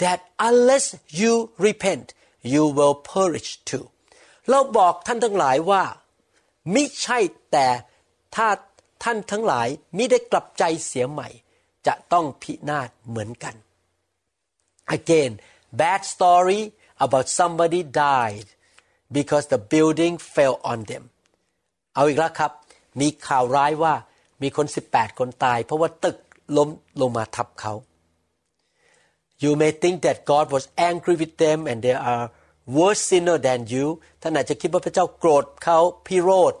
[0.02, 0.86] that unless
[1.20, 1.32] you
[1.66, 2.06] repent
[2.52, 3.84] you will perish too
[4.50, 5.82] เราบอกท่านทั้งหลายว่า
[6.74, 7.18] มิใช่
[7.52, 7.66] แต่
[8.34, 8.48] ถ้า
[9.02, 11.28] ท่านทั้งหลายมิได้กลับใจเสียใหม่
[11.86, 13.54] จะต้องพินาศเหมือนกัน
[14.96, 15.32] Again
[15.80, 16.60] bad story
[17.04, 18.48] about somebody died
[19.16, 21.04] because the building fell on them
[21.94, 22.52] เอาอีกแล้วครับ
[23.00, 23.94] มีข่าวร้ายว่า
[24.42, 26.18] มีคน 18 คนตาย เพราะว่าตึก
[26.56, 26.68] ล้ม
[27.00, 27.72] ลงมาทับเขา
[29.42, 32.26] You may think that God was angry with them and they are
[32.78, 33.86] worse sinner than you
[34.22, 36.54] ท่านอาจจะคิดว่าพระเจ้าโกรธเขาพิโรธ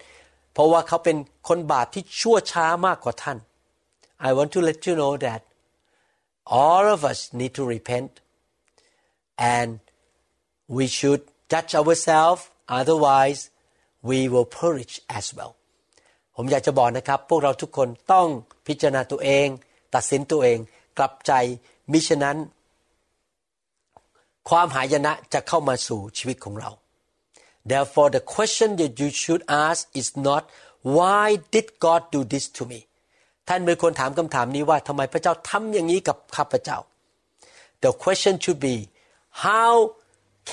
[0.52, 1.16] เพราะว่าเขาเป็น
[1.48, 3.38] คนบาปที่ชั่วช้ามากกว่าท่าน
[4.28, 5.40] I want to let you know that
[6.60, 8.10] all of us need to repent
[9.56, 9.70] and
[10.76, 12.42] we should judge ourselves
[12.80, 13.40] otherwise
[14.08, 15.52] we will perish as well
[16.36, 18.28] ผมอยากจะบอกนะครับ พวกเราทุกคนต้อง
[18.66, 19.46] พิจารณาตัวเอง
[19.94, 20.58] ตัดสินตัวเอง
[20.98, 21.32] กลับใจ
[21.92, 22.36] มิฉะนั้น
[24.48, 26.70] ความหายนะจะเข้ามาสู่ชีวิตของเรา
[27.70, 30.42] Therefore the question that you should ask is not
[30.96, 32.80] why did God do this to me
[33.48, 36.78] ท่านเป็นคนถามคำถามนี้ว่าทำไมพระเจ้าทำอย่างนี้กับข้าพเจ้า
[37.82, 38.76] The question should be
[39.46, 39.72] how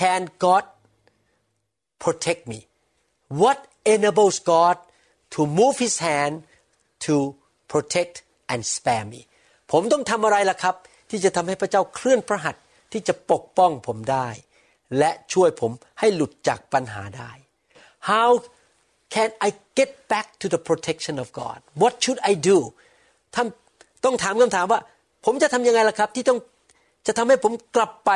[0.00, 0.64] can God
[2.04, 2.60] protect me
[3.40, 3.58] what
[3.94, 4.76] enables God
[5.34, 6.34] to move his hand
[7.06, 7.14] to
[7.72, 8.14] protect
[8.52, 9.20] and spare me
[9.72, 10.74] ผมต้องทำอะไรล่ะครับ
[11.10, 14.28] ที่จะทำให้พระเจ้าเคลื่อนพระหัตถ์ ที่จะปกป้องผมได้
[14.98, 17.30] และช่วยผมให้หลุดจากปัญหาได้
[18.10, 18.30] How
[19.14, 19.48] can I
[19.78, 22.58] get back to the protection of God What should I do
[23.34, 23.46] ท่าน
[24.04, 24.80] ต้องถามคำถามว่า
[25.24, 26.38] ผมจะทำยังไงล่ะครับ ที่ต้อง
[27.06, 28.10] จะทำให้ผมกลับไป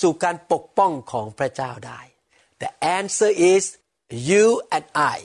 [0.00, 2.00] สู่การปกป้องของพระเจ้าได้
[2.62, 3.62] The answer is
[4.30, 5.16] you and I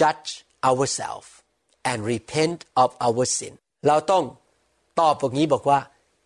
[0.00, 0.30] judge
[0.68, 1.28] ourselves
[1.90, 3.54] and repent of our sin
[3.86, 4.24] เราต้อง
[5.00, 5.78] ตอบแบบนี้บอกว่า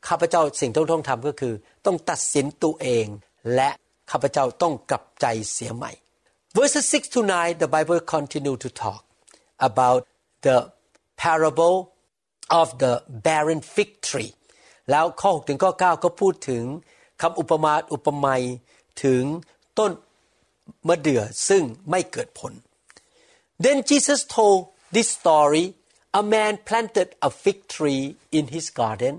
[0.09, 1.55] ข้าพเจ้าสิ่งที่ต้องทำก็คือ
[1.87, 3.07] ต้องตัดสินตัวเอง
[3.55, 3.71] และ
[4.11, 5.93] ข้าพเจ้าต้องกลับใจเสียใหม่
[6.57, 9.03] verses 6 to 9 the Bible continue to talk
[9.69, 10.01] about
[10.47, 10.57] the
[11.23, 11.77] parable
[12.61, 12.95] of the
[13.27, 14.33] barren fig tree
[14.91, 16.65] แล้วข้อ6ถึงข้อ9ก็พูดถึง
[17.23, 18.43] คำอุปมาอุปไมย
[19.05, 19.23] ถึง
[19.79, 19.93] ต้น
[20.89, 22.53] มะเดื่อซึ่งไม่เกิดผล
[23.65, 24.59] Then Jesus told
[24.95, 25.65] this story
[26.21, 28.05] a man planted a fig tree
[28.39, 29.15] in his garden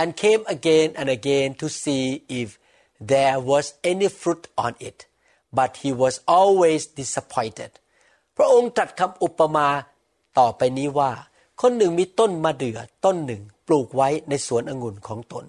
[0.00, 2.04] and came again and again to see
[2.40, 2.48] if
[3.12, 4.98] there was any fruit on it
[5.58, 7.72] but he was always disappointed
[8.36, 9.68] พระองค์ตรัสคำอุปมา
[10.38, 11.12] ต่อไปนี้ว่า
[11.60, 15.44] คนหนึ่งมีต้นมะเดื่อต้นหนึ่งปลูกไว้ในสวนองุ่นของตน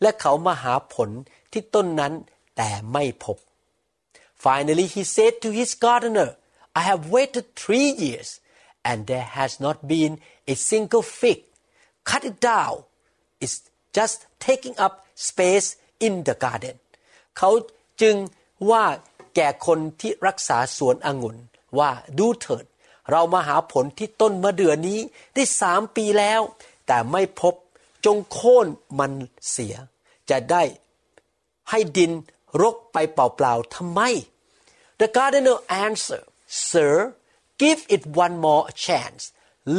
[0.00, 1.10] และเขามาหาผล
[1.52, 2.12] ที่ต้นนั้น
[2.56, 3.36] แต่ไม่พบ
[4.44, 6.30] Finally he said to his gardener
[6.80, 8.28] I have waited three years
[8.88, 10.12] and there has not been
[10.52, 11.38] a single fig
[12.08, 12.76] cut it down
[13.44, 13.56] it's
[13.97, 14.93] just taking up
[15.27, 15.67] space
[16.05, 16.75] in the garden
[17.37, 17.49] เขา
[18.01, 18.15] จึง
[18.69, 18.85] ว่า
[19.35, 21.37] แก่คนที่รักษาสวนองุ่น
[21.79, 22.65] ว่าดูเถิด
[23.11, 24.99] เรามาหาผลที่ต้นมะเดื่อนี้
[25.35, 26.41] ได้สามปีแล้ว
[26.87, 27.53] แต่ไม่พบ
[28.05, 28.67] จงโค่น
[28.99, 29.11] มัน
[29.49, 29.75] เสีย
[30.29, 30.63] จะได้
[31.69, 32.11] ให้ดิน
[32.61, 34.01] รกไปเปล่าๆทำไม
[34.99, 36.27] The gardener answered
[36.69, 36.93] Sir
[37.61, 39.21] give it one more chance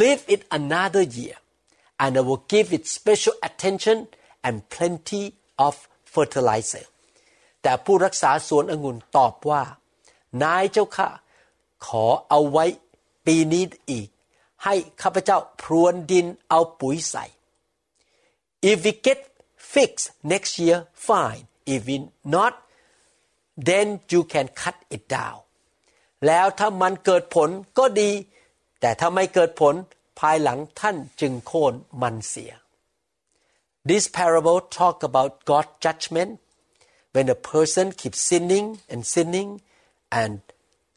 [0.00, 1.36] leave it another year
[2.02, 3.98] and I will give it special attention
[4.46, 5.24] and plenty
[5.66, 5.74] of
[6.14, 6.84] fertilizer
[7.62, 9.62] แต่ผู้รักษาสวนองุ่นตอบว่า
[10.42, 11.08] นายเจ้าค่ะ
[11.86, 12.64] ขอเอาไว้
[13.26, 14.08] ปีนี้อีก
[14.64, 17.24] ให้ข้าพเจ้าพรวนดินเอาปุ๋ยใส่
[18.70, 19.20] if we get
[19.72, 21.96] fixed next year fine if we
[22.34, 22.54] not
[23.68, 25.38] then you can cut it down
[26.26, 28.10] แล้วถ้ามันเกิดผลก็ดี
[28.80, 29.74] แต่ถ้าไม่เกิดผล
[30.19, 32.51] ภายหลังท่านจึงโค่นมันเสีย
[33.89, 36.31] This parable talk about God's judgment
[37.13, 39.49] when a person keeps sinning and sinning
[40.21, 40.33] and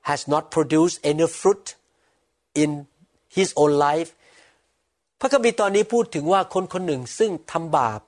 [0.09, 1.67] has not produced any fruit
[2.63, 2.71] in
[3.37, 4.11] his own life
[5.21, 8.01] พระคัมภีร์ตอนนี้พูดถึงว่าคนคนหนึ่งซึ่งทำบาป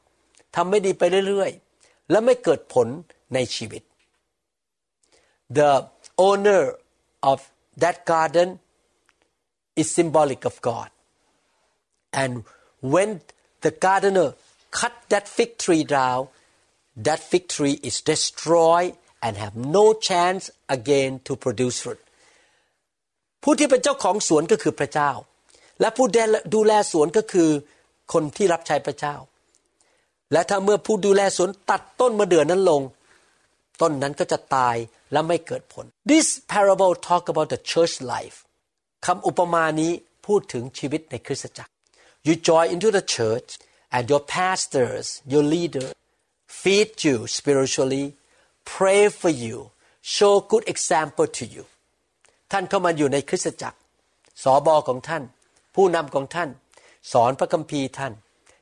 [0.56, 2.86] ทำไม่ดีไปเรื่อยๆ และไม่เกิดผล
[3.34, 3.82] ในชีวิต
[5.58, 5.72] The
[6.28, 6.62] owner
[7.30, 7.38] of
[7.82, 8.48] that garden
[9.80, 10.90] is symbolic of God
[12.23, 12.31] And
[12.93, 13.09] when
[13.63, 14.29] the gardener
[14.79, 16.21] cut that fig tree down
[17.07, 18.93] that fig tree is destroyed
[19.25, 20.43] and have no chance
[20.77, 22.01] again to produce fruit
[23.43, 25.11] ผู้ที่เป็นเจ้าของสวนก็คือพระเจ้า
[25.81, 26.07] และผู้
[26.55, 27.49] ดูแลสวนก็คือ
[28.13, 29.15] คนที่รับใช้พระเจ้า
[30.31, 32.81] และถ้าเมื่อผู้ดูแลสวนตัดต้นมะเดื่อนั้นลง
[33.81, 34.75] ต้นนั้นก็จะตาย
[35.11, 38.37] และไม่เกิดผล This parable talk about the church life
[39.05, 39.91] คำอุปมานี้
[40.25, 41.71] พูดถึงชีวิตในคริสตจักร
[42.26, 43.50] You join into the church
[43.94, 45.88] and your pastors your leader
[46.62, 48.06] feed you spiritually
[48.74, 49.56] pray for you
[50.14, 51.64] show good example to you
[52.52, 53.78] ท่านเข้ามาอยู่ในคริสตจักร
[54.42, 55.22] สอบอของท่าน
[55.74, 56.50] ผู้นำของท่าน
[57.12, 58.12] สอนพระคัมภีร์ท่าน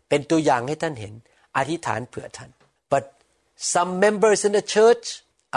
[0.09, 1.15] เป็นตัวอย่างให้ท่านเห็น
[1.57, 2.51] อธิษฐานเผื่อท่าน
[2.93, 3.05] but
[3.73, 5.07] some members in the church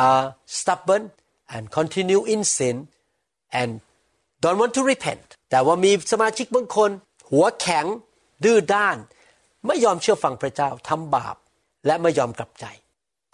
[0.08, 0.26] are
[0.58, 1.04] stubborn
[1.54, 2.76] and continue in sin
[3.60, 3.72] and
[4.44, 6.92] don't want to repent แต่ว่ามีสมาชิกบางคน
[7.31, 7.87] หัวแข็ง
[8.45, 8.97] ดื้อด้าน
[9.67, 11.37] ไม่ยอมเชื่อฟังพระเจ้าทำบาป
[11.87, 12.67] และไม่ยอมกลับใจ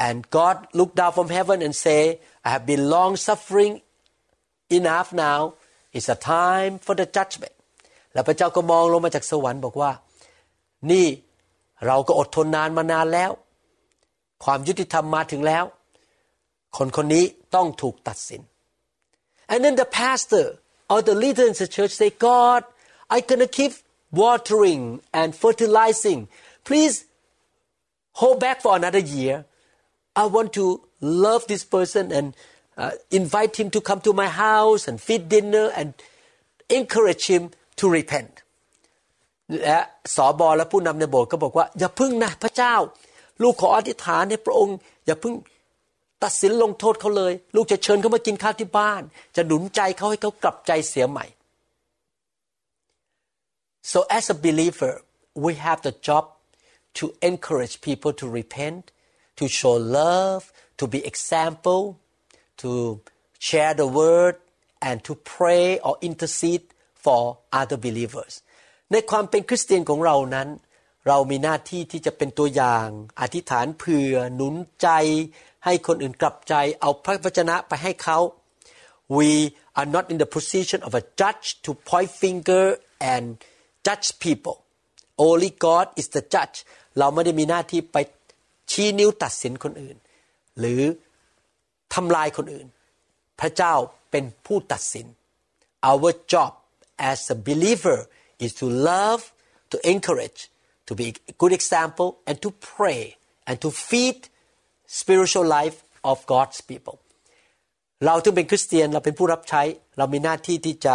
[0.07, 2.03] and God looked down from heaven and say
[2.47, 3.75] I have been long suffering
[4.79, 5.41] enough now
[5.97, 7.57] it's a time for the judgment
[8.13, 9.91] แล้วพระเจ้าก็มองลงมาจากสวรรค์บอกว่า
[10.91, 11.07] นี่
[11.87, 13.31] เราก็อดทนนานมานานแล้ว
[14.45, 15.65] ความยุติธรรมมาถึงแล้ว
[16.77, 17.25] คนคนนี้
[17.55, 18.43] ต้องถูกตัดสิน
[19.53, 20.47] and then the pastor
[20.93, 22.63] or the leader in the church say God
[23.15, 23.73] I gonna keep
[24.23, 24.83] watering
[25.21, 26.21] and fertilizing
[26.69, 26.95] please
[28.21, 29.35] hold back for another year
[30.23, 30.67] I want to
[31.27, 32.27] love this person and
[32.83, 35.89] uh, invite him to come to my house and feed dinner and
[36.79, 37.43] encourage him
[37.81, 38.33] to repent
[39.63, 39.79] และ
[40.17, 42.75] สอบอและผู้นำในโบสถ์ก็บอกว่า อย่าพึ่งนะพระเจ้า
[43.43, 45.35] ลูกขออธิษฐานให้พระองค์ อย่าพึ่ง
[46.23, 49.03] ตัดสินลงโทษเขาเลย ลูกจะเชิญเขามากินข้าวที่บ้าน
[49.37, 51.27] จะหนุนใจเขาให้เขากลับใจเสียใหม่
[53.92, 54.94] so as a believer
[55.46, 56.26] we have the job
[56.98, 58.84] to encourage people to repent
[59.40, 60.44] to show love
[60.80, 61.82] to be example
[62.62, 62.72] to
[63.40, 64.36] share the word
[64.82, 66.64] and to pray or intercede
[67.04, 67.22] for
[67.60, 68.34] other believers
[68.92, 70.48] ในความเป็นคริสเตียนของเรานั้น
[71.08, 72.88] เรามีหน้าที่ที่จะเป็นตัวอย่าง
[73.22, 74.88] อธิษฐานเผื่อหนุนใจ
[75.66, 78.20] ให้คนอื่นกลับใจ เอาพระวจนะไปให้เขา
[79.18, 79.30] we
[79.80, 82.66] are not in the position of a judge to point finger
[83.14, 83.26] and
[83.87, 84.57] judge people
[85.27, 86.57] only God is the judge
[86.99, 87.97] เราไม่ได้มีหน้าที่ไป
[88.71, 89.97] ชี้นิ้วตัดสินคนอื่น
[90.59, 90.83] หรือ
[91.95, 92.67] ทำลายคนอื่น
[93.41, 93.75] พระเจ้า
[94.11, 95.07] เป็นผู้ตัดสิน
[95.91, 96.53] our job
[97.11, 97.99] as a believer
[98.45, 99.23] is to love
[99.73, 100.41] to encourage
[100.89, 103.03] to be a good example and to pray
[103.49, 104.19] and to feed
[105.01, 105.79] spiritual life
[106.11, 106.97] of God's people
[108.05, 109.63] เราถึงเป็นคริสเตียนเราเป็นผู้รับใช้
[109.99, 110.95] เรามีหน้าที่ที่จะ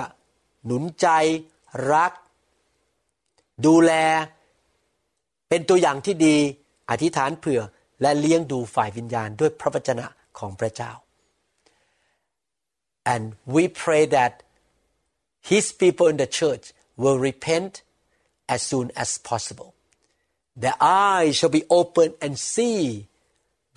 [0.65, 1.07] หนุนใจ
[1.93, 2.11] รัก
[3.65, 3.91] ดูแล
[5.49, 6.35] เป็นตัวอย่างที่ดี
[6.89, 7.61] อธิษฐานเผื่อ
[8.01, 10.05] และเลี้ยงดูฝ่ายวิญญาณด้วยพระวจนะ
[10.39, 10.91] ของพระเจ้า
[13.13, 13.23] and
[13.55, 14.33] we pray that
[15.49, 16.65] his people in the church
[17.01, 17.73] will repent
[18.53, 19.69] as soon as possible
[20.63, 22.79] their eyes shall be open and see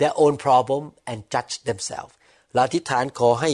[0.01, 2.15] their own problem and judge themselves
[2.53, 3.51] เราอธิษฐานขอให้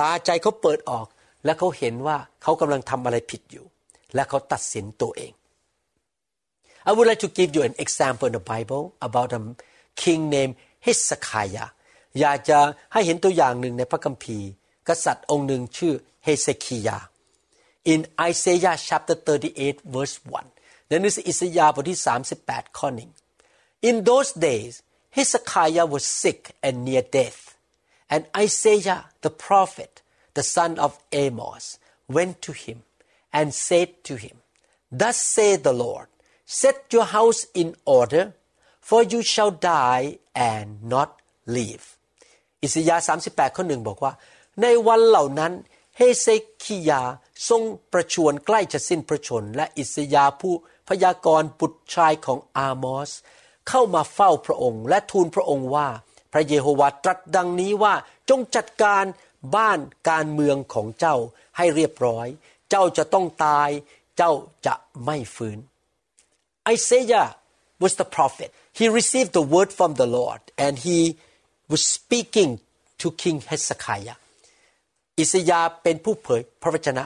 [0.00, 1.06] ตาใจเขาเปิดออก
[1.44, 3.66] และเขาเห็นว่าเขากำลังทำอะไรผิดอยู่
[4.14, 5.32] และเขาตัดสินตัวเอง
[6.89, 9.41] I would like to give you an example in the Bible about a
[10.01, 11.67] king named Hezekiah
[12.19, 12.59] อยากจะ
[12.93, 14.49] ให้เห็นตัวอย่างหนึ่งในพระคัมภีร์
[14.87, 16.97] กษัตริย์องค์หนึ่งชื่อเฮเซคียา
[17.93, 20.15] in Isaiah chapter 38 verse
[20.53, 21.99] 1ในหนังสืออิสยาห์บทที่
[22.37, 23.11] 38 ข้อหนึ่ง
[23.89, 24.73] In those days
[25.17, 27.41] Hezekiah was sick and near death
[28.13, 29.93] and Isaiah the prophet
[30.37, 30.91] the son of
[31.23, 31.65] Amos
[32.15, 32.77] went to him
[33.37, 34.37] and said to him
[35.01, 36.07] Thus saith the Lord
[36.60, 38.24] set your house in order
[38.88, 41.08] for you shall die and not
[41.56, 41.84] live
[42.62, 44.12] อิสยาห์38 ข้อหนึ่งบอกว่า
[44.62, 45.52] ในวันเหล่านั้น
[45.96, 46.26] เฮเซ
[46.64, 47.02] คียา
[47.48, 50.54] ทรงประชวรใกล้จะสิ้นพระชน และอิสยาผู้
[50.88, 53.10] พยากรณ์บุตรชายของอามอส
[53.68, 55.88] เข้ามาเฝ้าพระองค์ และทูลพระองค์ว่า
[56.32, 57.94] พระเยโฮวาตรัสดังนี้ว่า
[58.28, 59.04] จงจัดการ
[59.56, 59.78] บ้าน
[60.10, 61.16] การเมืองของเจ้า
[61.56, 62.26] ให้เรียบร้อย
[62.70, 63.70] เจ้าจะต้องตาย
[64.16, 64.32] เจ้า
[64.66, 65.58] จะไม่ฟื้น
[66.75, 67.27] Isaiah
[67.83, 70.99] was the prophet he received the word from the Lord and he
[71.71, 72.51] was speaking
[73.01, 74.17] to King Hezekiah
[75.19, 77.05] อิสยาเป็นผู้เผยพระวจนะ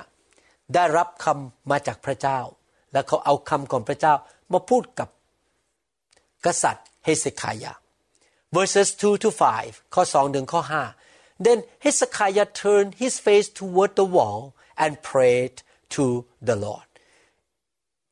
[0.73, 2.39] ได้รับคำมาจากพระเจ้า
[2.93, 4.13] และเขาเอาคำของพระเจ้า
[4.53, 5.09] มาพูดกับ
[6.45, 7.73] กษัตริย์เฮเซคายา
[8.55, 9.29] verses 2 to
[9.61, 10.61] 5 ข้อ2ถึงข้อ
[11.05, 14.39] 5 then Hezekiah turned his face toward the wall
[14.83, 15.55] and prayed
[15.95, 16.86] to the Lord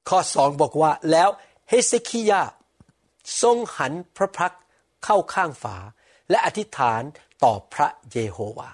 [0.09, 1.29] ข้อ2บอกว่าแล้ว
[1.69, 2.43] เฮเซคิยา
[3.43, 4.55] ทรงหันพระพัก
[5.05, 5.77] เข้าข้างฝา
[6.31, 7.03] และอธิษฐาน
[7.45, 8.71] ต่อพระเยโฮวา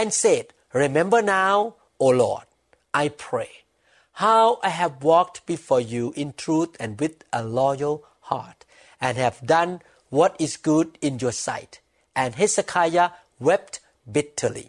[0.00, 0.44] and said
[0.82, 1.56] remember now
[2.04, 2.46] O Lord
[3.02, 3.52] I pray
[4.24, 7.96] how I have walked before you in truth and with a loyal
[8.30, 8.60] heart
[9.04, 9.72] and have done
[10.16, 11.72] what is good in your sight
[12.20, 13.08] and Hezekiah
[13.46, 13.74] wept
[14.14, 14.68] bitterly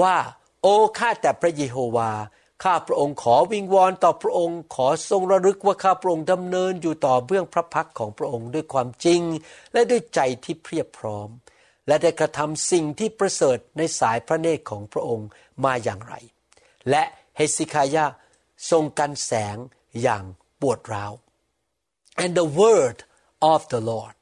[0.00, 0.16] ว่า
[0.62, 2.10] โอ้ข้าแต่พระเยโฮวา
[2.62, 9.22] ข้าพระองค์ขอวิงวอนต่อพระองค์ ขอทรงระลึกว่าข้าพระองค์ดำเนินอยู่ต่อเบื้องพระพักของพระองค์ด้วยความจริง
[9.72, 11.28] และด้วยใจที่เพียบพร้อม
[11.86, 15.28] และได้กระทำสิ่งที่ประเสริฐในสายพระเนตรของพระองค์
[15.64, 16.14] มาอย่างไร
[16.90, 17.02] และ
[17.36, 18.06] เฮสิคายา
[18.70, 19.56] ทรงกันแสง
[20.02, 20.24] อย่าง
[20.60, 21.12] ปวดร้าว
[22.22, 22.98] and the word
[23.52, 24.14] of the Lord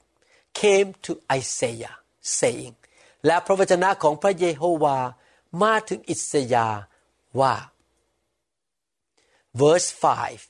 [0.60, 1.96] came to Isaiah
[2.38, 2.74] saying
[3.26, 4.98] และพระวจนะของพระเยโฮวา
[5.62, 6.68] มาถึงอิสยา
[7.40, 7.54] ว่า
[9.63, 10.47] verse 5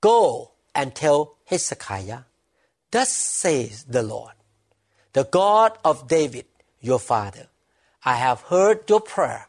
[0.00, 0.18] go
[0.74, 2.20] and tell Hezekiah
[2.92, 3.10] thus
[3.42, 4.36] says the Lord
[5.16, 6.46] the God of David
[6.88, 7.46] your father
[8.12, 9.44] I have heard your prayer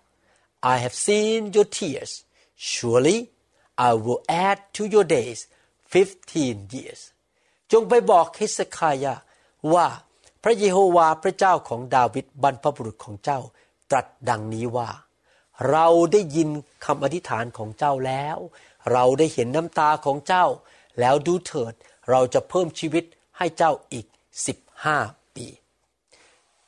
[0.74, 2.12] I have seen your tears
[2.56, 3.20] surely
[3.78, 5.40] I will add to your days
[5.90, 7.02] 15 years
[7.72, 9.16] จงไปบอกเฮสคายา
[9.74, 9.88] ว่า
[10.44, 13.40] พระเยโฮวาห์พระเจ้าของดาวิดบรรพบุรุษของเจ้า
[13.92, 14.90] ตรัสดังนี้ว่า
[15.71, 16.49] เราได้ยิน
[16.87, 18.39] คำอธิษฐานของเจ้าแล้ว
[18.93, 20.47] เราได้เห็นน้ำตาของเจ้า
[21.01, 21.75] แล้วดูเถิด
[22.11, 23.05] เราจะเพิ่มชีวิต
[23.39, 24.07] ให้เจ้าอีก
[24.71, 25.47] 15 ปี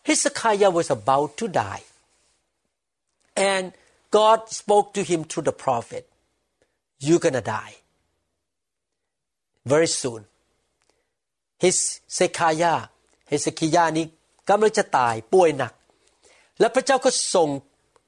[0.06, 1.84] Hezekiah was about to die
[3.52, 3.64] and
[4.16, 6.04] God spoke to him through the prophet
[7.04, 7.74] you're gonna die
[9.72, 10.22] very soon
[11.60, 11.64] เฮ
[12.14, 12.74] เซคายา
[13.28, 14.06] เฮเซคิยานี้
[14.48, 15.72] กำลังจะตายป่วยหนัก
[16.60, 17.48] และพระเจ้าก็ส่ง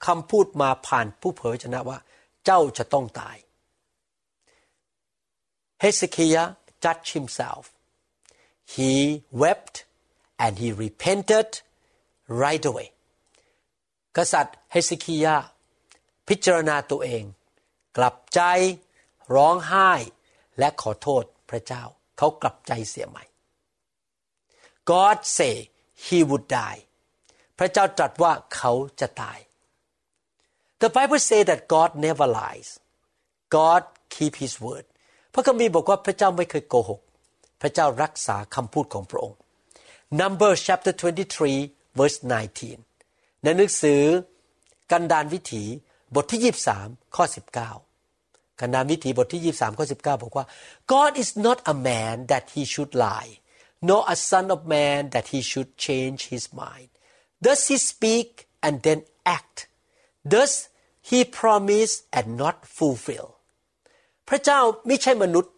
[0.06, 1.98] คำพูดมาผ่านผู้เผยชนะว่า
[2.44, 3.36] เจ้าจะต้องตาย
[5.80, 6.44] เฮเซคิยา
[6.82, 7.64] judged himself
[8.74, 8.92] he
[9.42, 9.76] wept
[10.44, 11.48] and he repented
[12.42, 12.88] right away
[14.16, 15.36] กษัตริย์เฮเคิยา
[16.28, 17.24] พิจารณาตัวเอง
[17.96, 18.40] กลับใจ
[19.34, 19.90] ร้องไห้
[20.58, 21.82] และขอโทษพระเจ้า
[22.18, 23.24] เขากลับใจเสียใหม่
[24.90, 25.54] God say
[26.04, 26.80] he would die
[27.58, 29.38] พระเจ้าตรัสว่าเขาจะตาย
[30.84, 32.68] The Bible say that God never lies
[33.56, 33.82] God
[34.14, 34.84] keep His word
[35.34, 37.00] พระคัมภีร์บอกว่าพระเจ้าไม่เคยโกหก
[37.60, 39.38] พระเจ้ารักษาคำพูดของพระองค์
[40.20, 40.92] Number chapter
[41.40, 42.18] 23 verse
[42.80, 44.02] 19 ในหนังสือ
[44.92, 45.64] กันดานวิถี
[46.14, 47.24] บทที่ 23 ข้อ
[47.92, 50.46] 19 กันดานวิถีบทที่ 23 ข้อ 19 บอกว่า
[50.92, 53.32] God is not a man that he should lie
[53.88, 56.90] nor a son of man that he should change his mind
[57.46, 58.28] does he speak
[58.66, 58.98] and then
[59.38, 59.58] act
[60.34, 60.54] does
[61.08, 63.28] he promised and not fulfill
[64.28, 65.52] พระเจ้าไม่ใช่มนุษย์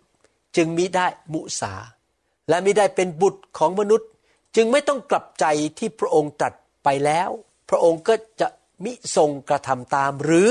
[0.57, 1.75] จึงมิได้มุสา
[2.49, 4.09] และมิได้เป็นบุตรของมนุษย์
[4.57, 5.45] จึงไม่ต้องกลับใจ
[5.79, 7.31] ที่พระองค์ตรัสไปแล้ว
[7.69, 8.49] พระองค์ก็จะ
[8.85, 10.51] มิทรงกระทำตามหรือ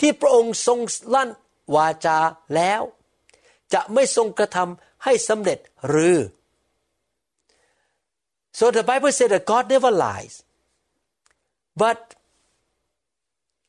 [0.00, 0.78] ที่พระองค์ทรง
[1.14, 1.30] ลั่น
[1.74, 2.18] วาจา
[2.54, 2.82] แล้ว
[3.74, 5.58] จะไม่ทรงกระทำให้สำเร็จ
[5.88, 6.16] หรือ
[8.58, 10.34] so the Bible said that God never lies
[11.82, 11.98] but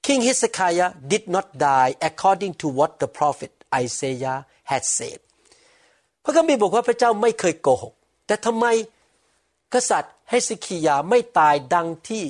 [0.06, 3.52] King Hezekiah did not die according to what the prophet
[3.84, 4.38] Isaiah
[4.72, 5.20] had said
[6.24, 7.94] พระคัมภีร์บอกว่าพระเจ้าไม่เคยโกหก
[8.28, 8.66] แต่ทำไม
[9.74, 12.26] กษัตริย์เฮสคิยาไม่ตายดังที่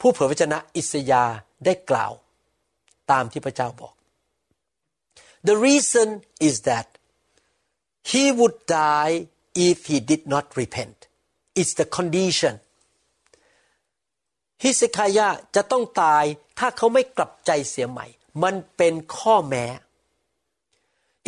[0.00, 1.24] ผู้เผยพระชนะอิสยา
[1.64, 2.12] ได้กล่าว
[3.10, 3.94] ตามที่พระเจ้าบอก
[5.48, 6.08] The reason
[6.48, 6.88] is that
[8.12, 9.14] he would die
[9.68, 10.98] if he did not repent
[11.60, 12.54] it's the condition
[14.62, 16.24] ฮิสคายาจะต้องตาย
[16.58, 18.06] ถ้าเขาไม่กลับใจเสียใหม่
[18.42, 19.66] มันเป็นข้อแม้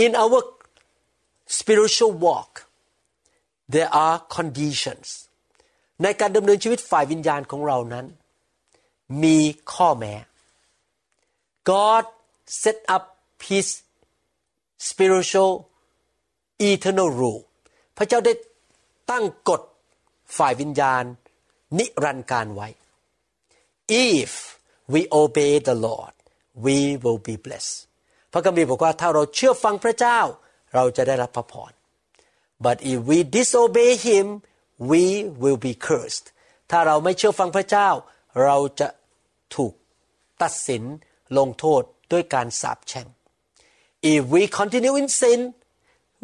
[0.04, 0.40] in our
[1.58, 2.52] spiritual walk
[3.74, 5.08] there are conditions
[6.02, 8.06] ในการดำเนินชีวิตฝ่ายวิญญาณของเรานั้น
[9.22, 9.38] มี
[9.72, 10.14] ข้อแม้
[11.70, 12.04] God
[12.62, 13.04] set up
[13.48, 13.66] his
[14.88, 15.52] spiritual
[16.70, 17.42] eternal rule
[17.96, 18.32] พระเจ้าได้
[19.10, 19.62] ตั้งกฎ
[20.36, 21.04] ฝ่ายวิญญาณ
[21.78, 22.68] นิรันดร์การไว้
[24.09, 24.31] if
[24.93, 26.13] we obey the Lord
[26.65, 27.77] we will be blessed
[28.31, 30.19] พระคัมภีร์บอกว่าถ้าเราเชื่อฟังพระเจ้า
[30.75, 31.71] เราจะได้รับพระพร
[32.65, 34.25] but if we disobey him
[34.91, 35.03] we
[35.41, 36.25] will be cursed
[36.71, 37.89] ถ้าเราไม่เชื่อฟังพระเจ้า
[38.43, 38.87] เราจะ
[39.55, 39.73] ถูก
[40.41, 40.83] ตัดสิน
[41.37, 41.81] ลงโทษ
[42.11, 43.07] ด้วยการสาปแช่ง
[44.13, 45.39] if we continue in sin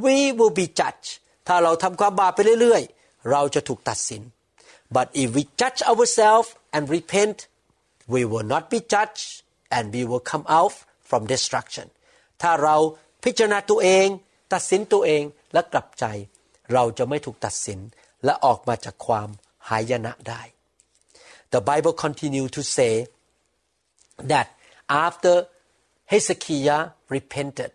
[0.05, 1.11] we will be judged
[1.47, 4.21] ถ้าเราทำความบาปไปเรื่อยๆ เราจะถูกตัดสิน
[4.95, 7.37] but if we judge ourselves and repent
[8.14, 9.28] we will not be judged
[9.76, 10.74] and we will come out
[11.08, 11.86] from destruction
[12.42, 12.76] ถ้าเรา
[13.24, 14.06] พิจารณาตัวเอง
[14.52, 16.04] ตัดสินตัวเองและกลับใจ
[16.72, 17.80] เราจะไม่ถูกตัดสิน
[18.24, 19.28] และออกมาจากความ
[19.68, 20.42] หายนะได้
[21.54, 22.92] The Bible continue to say
[24.32, 24.46] that
[25.06, 25.34] after
[26.12, 26.82] Hezekiah
[27.14, 27.72] repented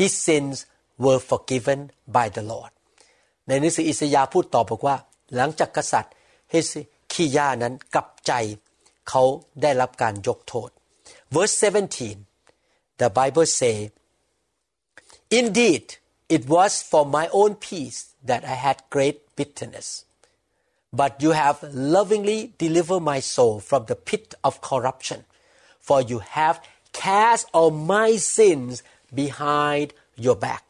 [0.00, 0.56] his sins
[1.04, 1.80] were forgiven
[2.16, 2.72] by the Lord
[3.48, 4.96] ในหนังสืออิสยาห์พูดต่อบอกว่า
[5.36, 6.14] หลังจากกษัตริย์
[6.50, 6.72] เฮส
[7.12, 8.32] คียานั้นกลับใจ
[9.08, 9.22] เขา
[9.62, 10.70] ได้รับการยกโทษ
[11.34, 11.54] verse
[12.32, 13.76] 17 the Bible say
[15.40, 15.84] indeed
[16.36, 17.98] it was for my own peace
[18.28, 19.88] that I had great bitterness
[21.00, 21.58] but you have
[21.96, 25.20] lovingly delivered my soul from the pit of corruption
[25.86, 26.56] for you have
[26.92, 28.72] cast all my sins
[29.20, 29.88] behind
[30.24, 30.64] your back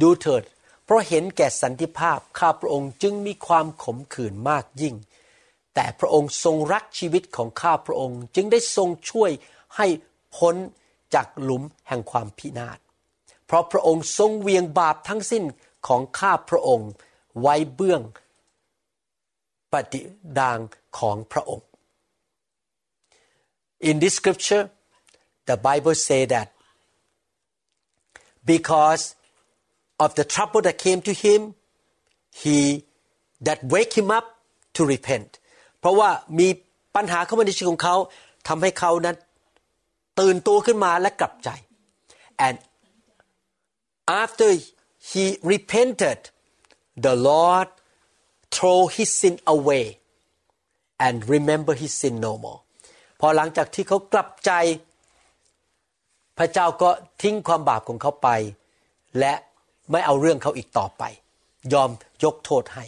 [0.00, 0.42] ดูเถิด
[0.84, 4.94] เพราะเห็นแก่สันติภาพ ข้าพระองค์จึงมีความขมขื่นมากยิ่ง
[5.74, 9.30] แต่พระองค์ทรงรักชีวิตของข้าพระองค์ จึงได้ทรงช่วย
[9.76, 9.86] ให้
[10.36, 10.54] พ้น
[11.14, 12.78] จากหลุมแห่งความพินาศ
[13.46, 15.44] เพราะพระองค์ทรงเวียงบาปทั้งสิ้น
[15.86, 16.90] ของข้าพระองค์
[17.40, 18.02] ไว้เบื้อง
[19.72, 20.00] ปฏิ
[20.38, 20.58] ดาง
[20.98, 21.66] ของพระองค์
[23.88, 24.64] In this scripture
[25.48, 26.48] the Bible say that
[28.52, 29.04] because
[30.04, 31.40] of the trouble that came to him
[32.42, 32.58] he
[33.46, 34.26] that wake him up
[34.76, 35.30] to repent
[35.82, 36.48] เพราะว่ามี
[36.96, 37.96] ปัญหาเข้ามาในชีวิตของเขา
[38.48, 39.16] ทำให้เขานั้น
[40.20, 41.50] ตื่นตัวขึ้นมาและกลับใจ
[42.46, 42.56] and
[44.22, 44.50] after
[45.10, 46.18] he repented
[47.04, 47.68] the Lord
[48.54, 49.84] throw his sin away
[51.06, 52.60] and remember his sin no more
[53.20, 54.52] พอหลังจากที่เขากลับใจ
[56.38, 56.90] พระเจ้าก็
[57.22, 58.28] ทิ้งความบาปของเขาไป
[59.18, 59.34] และ
[59.90, 61.02] ไม่เอาเรื่องเขาอีกต่อไป
[61.72, 61.90] ยอม
[62.24, 62.84] ยกโทษให้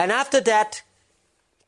[0.00, 0.70] and after that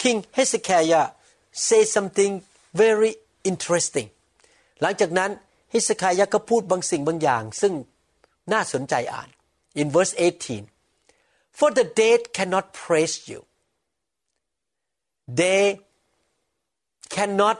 [0.04, 1.08] King Hezekiah
[1.52, 2.34] say something
[2.82, 3.12] very
[3.50, 4.10] interesting
[4.82, 5.32] หลังจากนั้น
[5.74, 7.74] ฮิสคายะก็พูดบางสิ่งบางอย่าง ซึ่ง
[8.52, 9.30] น่าสนใจอ่าน
[9.82, 13.40] in verse 18 for the dead cannot praise you
[15.40, 15.64] they
[17.16, 17.58] cannot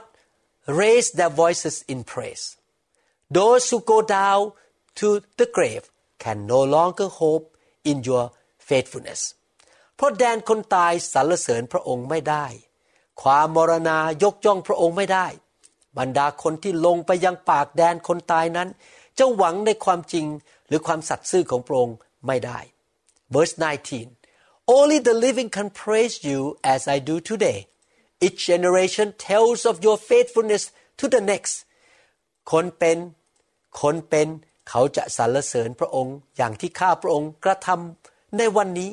[0.82, 2.44] raise their voices in praise
[3.38, 4.42] those who go down
[5.00, 5.08] to
[5.38, 5.84] the grave
[6.24, 7.46] can no longer hope
[7.90, 8.24] in your
[8.68, 9.20] faithfulness
[9.95, 12.45] เพราะแดนคนตายสรรเสริญพระองค์ไม่ได้
[13.21, 15.27] ความมรณายกย่องพระองค์ไม่ได้
[15.97, 18.69] บรรดาคนที่ลงไปยังปากแดนคนตายนั้น
[19.17, 20.25] จะหวังในความจริง
[20.67, 22.59] หรือความสัตย์ซื่อของพระองค์ไม่ได้
[23.33, 23.55] verse
[24.15, 26.39] 19 only the living can praise you
[26.73, 27.59] as I do today
[28.25, 30.63] each generation tells of your faithfulness
[30.99, 31.53] to the next
[32.51, 32.97] คนเป็น
[33.81, 34.27] คนเป็น
[34.69, 38.91] เขาจะสรรเสริญพระองค์อย่างที่ข้าพระองค์กระทำในวันนี้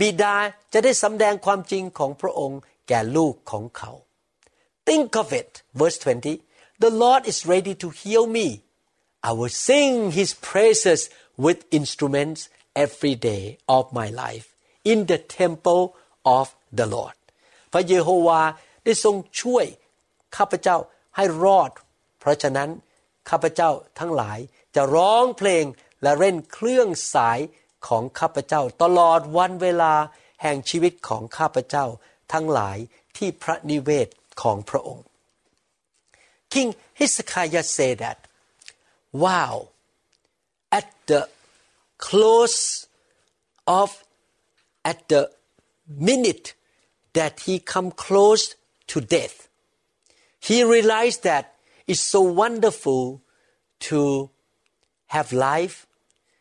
[0.00, 0.34] บิดา
[0.72, 3.92] จะได้สำแดงความจริงของพระองค์แก่ลูกของเขา
[4.88, 8.48] Think of it verse 20 the Lord is ready to heal me
[9.28, 11.00] I will sing His praises
[11.44, 12.40] with instruments
[12.84, 13.42] every day
[13.76, 14.46] of my life
[14.92, 15.82] in the temple
[16.38, 16.46] of
[16.78, 17.16] the Lord
[17.72, 18.42] พระเยโฮวา
[18.84, 19.66] ได้ทรงช่วย
[20.36, 20.76] ข้าพเจ้า
[21.16, 21.70] ให้รอด
[22.20, 22.70] เพราะฉะนั้น
[23.30, 24.38] ข้าพเจ้าทั้งหลาย
[24.74, 25.64] จะร้องเพลง
[26.02, 27.38] และเล่นเครื่องสาย
[27.87, 29.93] ของข้าพเจ้า ตลอดวันเวลา
[30.41, 31.85] แห่งชีวิตของข้าพเจ้า
[32.31, 32.77] ทั้งหลาย
[33.17, 34.07] ที่พระนิเวศ
[34.41, 35.05] ของพระองค์
[36.53, 38.17] King Hezekiah said that
[39.23, 39.55] wow
[40.77, 41.21] at the
[42.07, 42.59] close
[43.79, 43.89] of
[44.91, 45.21] at the
[46.09, 46.47] minute
[47.17, 48.43] that he come close
[48.91, 49.37] to death
[50.47, 51.45] he realized that
[51.89, 53.03] it's so wonderful
[53.87, 53.99] to
[55.15, 55.75] have life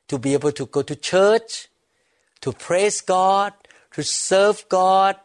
[0.09, 1.51] to be able to go to church
[2.43, 3.51] to praise God
[3.95, 5.15] to serve God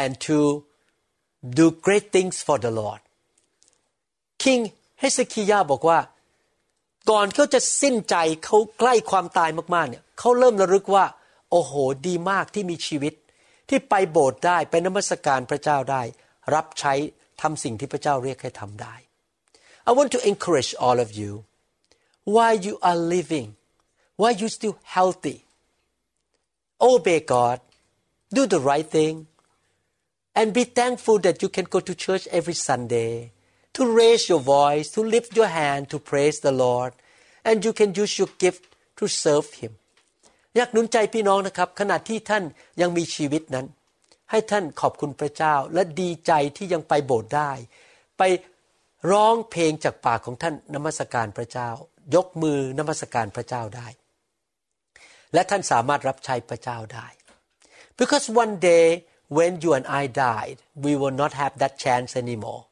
[0.00, 0.38] and to
[1.58, 3.00] do great things for the Lord
[4.42, 4.62] King
[5.00, 5.98] เฮสคิยาบอกว่า
[7.10, 11.04] ก่อนเขาจะสิ้นใจเขาใกล้ความตายมากๆเนี่ยเขาเริ่มระลึกว่า
[11.50, 11.72] โอ้โห
[12.06, 13.14] ดีมากที่มีชีวิต
[13.68, 16.02] ที่ไปโบสถ์ได้ไปนมัสการพระเจ้าได้
[16.54, 16.94] รับใช้
[17.40, 18.94] ทำสิ่งที่พระเจ้าเรียกให้ทำได้
[19.88, 21.32] I want to encourage all of you
[22.29, 23.55] while you are living
[24.15, 25.37] while you still healthy
[26.81, 27.59] obey God
[28.37, 29.27] do the right thing
[30.35, 33.31] and be thankful that you can go to church every Sunday
[33.73, 36.93] to raise your voice to lift your hand to praise the Lord
[37.43, 38.63] and you can use your gift
[38.99, 39.73] to serve Him
[40.55, 42.43] อยากหนุนใจพี่น้องนะครับ ขณะที่ท่าน
[42.81, 43.65] ยังมีชีวิตนั้น
[44.31, 47.51] ให้ท่านขอบคุณพระเจ้า และดีใจที่ยังไปโบสถ์ได้
[48.17, 48.23] ไป
[49.11, 51.69] ร้องเพลงจากปากของท่านนมัสการพระเจ้า
[52.14, 53.88] ยกมือนมัสการพระเจ้าได้
[55.34, 57.06] และท่านสามารถรับใช้พระเจ้าได้
[57.98, 58.86] because one day
[59.36, 62.62] when you and I died we will not have that chance anymore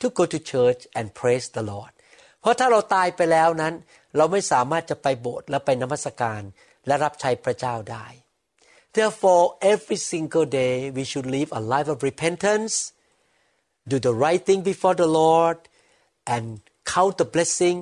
[0.00, 1.92] to go to church and praise the Lord
[2.40, 3.74] เพราะถ้าเราตายไปแล้วนั้น
[4.16, 6.42] เราไม่สามารถจะไปโบสถ์และไปนมัสการ
[6.86, 8.06] และรับใช้พระเจ้าได้
[8.96, 12.74] Therefore every single day we should live a life of repentance
[13.92, 15.58] do the right thing before the Lord
[16.34, 16.44] and
[16.92, 17.76] count the blessing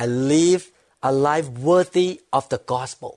[0.00, 0.62] and live
[1.10, 3.12] a life worthy of the gospel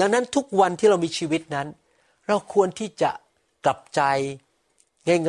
[0.00, 1.68] ดังนั้นทุกวันที่เรามีชีวิตนั้น
[2.28, 3.10] เราควรที่จะ
[3.64, 4.02] กลับใจ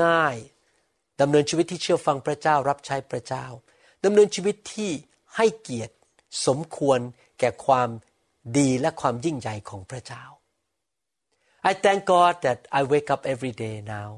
[0.03, 3.45] ง่ายๆดำเนินชีวิตที่เชื่อฟังพระเจ้ารับใช้พระเจ้า
[4.05, 4.91] ดำเนินชีวิตที่
[5.35, 5.95] ให้เกียรติ
[6.47, 6.99] สมควร
[7.39, 7.89] แก่ความ
[8.57, 10.23] ดีและความยิ่งใหญ่ของพระเจ้า
[11.69, 14.09] I thank God that I wake up every day now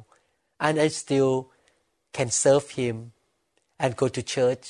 [0.66, 1.34] and I still
[2.18, 2.96] can serve Him
[3.82, 4.66] and go to church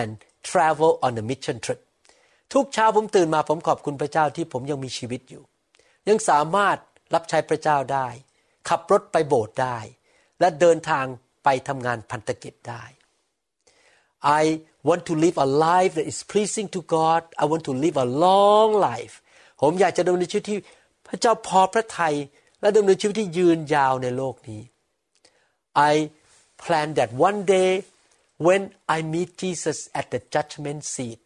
[0.00, 0.12] and
[0.50, 1.80] travel on a mission trip
[2.52, 5.42] ทุกเช้าผมตื่นมาผมขอบคุณพระเจ้าที่ผมยังมีชีวิตอยู่
[6.08, 6.76] ยังสามารถ
[7.14, 8.08] รับใช้พระเจ้าได้
[8.68, 9.78] ขับรถไปโบสถ์ได้
[10.40, 11.06] และเดินทาง
[11.44, 12.84] ไปทำงานพันธกิจได้
[14.40, 14.42] I
[14.88, 18.06] want to live a life that is pleasing to God I want to live a
[18.24, 19.14] long life
[19.60, 20.58] ผมอยากจะดำเนินชีวิตที่
[21.06, 22.14] พระเจ้าพอพระทัย
[22.60, 24.62] และดำเนินชีวิตที่ยืนยาวในโลกนี้
[25.90, 25.92] I
[26.62, 27.70] plan that one day
[28.47, 28.61] when
[28.95, 31.23] I meet Jesus at the judgment seat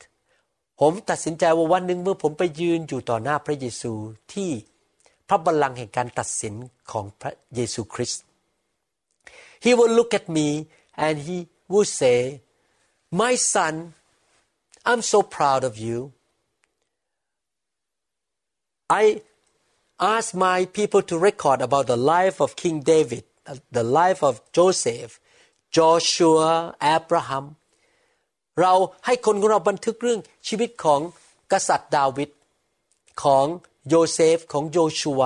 [0.79, 3.93] ผมตัดสินใจว่าวันหนึ่งเมื่อผมไปยืนอยู่ต่อหน้าพระเยซู
[4.33, 4.51] ที่
[5.27, 6.55] พระบัลลังก์แห่งการตัดสิน
[6.91, 8.23] ของพระเยซูคริสต์
[9.65, 10.47] He will look at me
[11.05, 11.37] and he
[11.71, 12.17] will say
[13.21, 13.73] my son
[14.89, 15.97] I'm so proud of you
[19.01, 19.03] I
[20.13, 23.23] asked my people to record about the life of King David
[23.79, 25.11] the life of Joseph
[25.76, 26.50] Joshua
[26.94, 27.46] Abraham
[28.60, 28.74] เรา
[29.06, 31.00] ให้คนของเราบันทึกเรื่องชีวิตของ
[31.52, 32.30] กษัตริย์ดาวิด
[33.22, 33.46] ของ
[33.88, 35.20] โยเซฟของโยชูว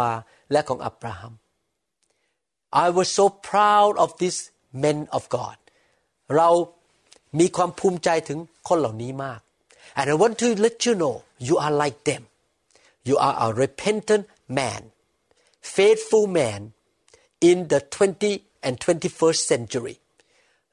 [0.53, 1.34] และของอับราฮัม
[2.84, 4.40] I was so proud of these
[4.84, 5.57] men of God
[6.36, 6.48] เรา
[7.38, 8.38] มีความภูมิใจถึง
[8.68, 9.40] คนเหล่านี้มาก
[9.98, 11.14] and I want to let you know
[11.48, 12.22] you are like them
[13.09, 14.24] you are a repentant
[14.59, 14.82] man
[15.76, 16.61] faithful man
[17.51, 19.96] in the 20 and 21st century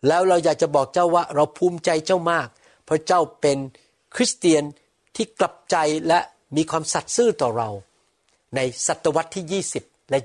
[0.07, 2.47] แล้วเราอยากจะบอกเจ้าว่าเราภูมิใจเจ้ามาก
[2.85, 3.57] เพราะเจ้าเป็น
[4.15, 4.63] คริสเตียน
[5.15, 5.75] ที่กลับใจ
[6.07, 6.19] และ
[6.55, 7.69] มีความสัตย์ซื่อต่อเรา
[8.55, 10.19] ในศตวรรษที่ 20 และ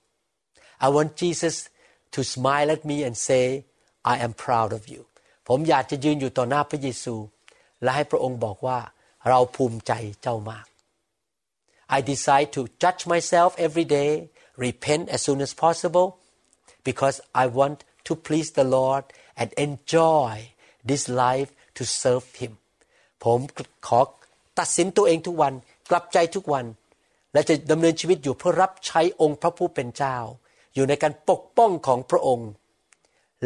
[0.00, 1.56] 21 I want Jesus
[2.14, 3.44] to smile at me and say
[4.12, 5.02] I am proud of you
[5.48, 7.14] ผมอยากจะยืนอยู่ต่อหน้าพระเยซู
[7.82, 8.78] และให้พระองค์บอกว่า
[9.28, 9.92] เราภูมิใจ
[10.22, 10.66] เจ้ามาก
[11.96, 14.10] I decide to judge myself every day
[14.66, 16.06] repent as soon as possible
[16.88, 19.04] because I want to please the Lord
[19.40, 20.32] and enjoy
[20.88, 22.52] this life to serve Him
[23.24, 23.38] ผม
[23.86, 24.00] ขอ
[24.58, 25.52] ตัดสินตัวเองทุกวัน
[25.90, 26.66] กลับใจทุกวัน
[27.32, 30.16] และจะดำเนินชีวิตอยู่เพื่อรับใช้องค์พระผู้เป็นเจ้า
[30.74, 32.50] อยู่ในการปกป้องของพระองค์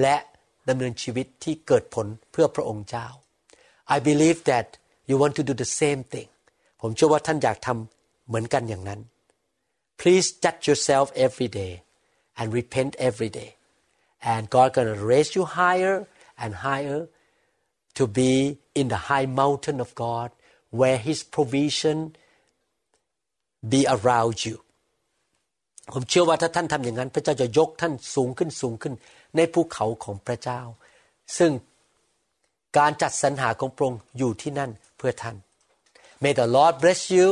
[0.01, 0.17] และ
[0.69, 3.07] ดำเนินชีวิตที่เกิดผลเพื่อพระองค์เจ้า
[3.95, 4.69] I believe that
[5.09, 6.29] you want to do the same thing
[6.81, 9.01] ผมเชื่อว่าท่านอยากทำเหมือนกันอย่างนั้น
[10.01, 11.73] Please judge yourself every day
[12.39, 13.51] and repent every day
[14.23, 16.07] and God gonna raise you higher
[16.39, 17.09] and higher
[17.95, 20.31] to be in the high mountain of God
[20.71, 22.17] where His provision
[23.73, 24.57] be around you
[25.95, 28.95] ผมเชื่อว่าถ้าท่านทำอย่างนั้น พระเจ้าจะยกท่านสูงขึ้นสูงขึ้น
[29.37, 30.61] ในภูเขาของพระเจ้า
[31.39, 31.53] ซึ่ง
[32.79, 35.37] การจัดสรรหาของพระองค์อยู่ที่นั่นเพื่อท่าน
[36.23, 37.27] May the Lord bless you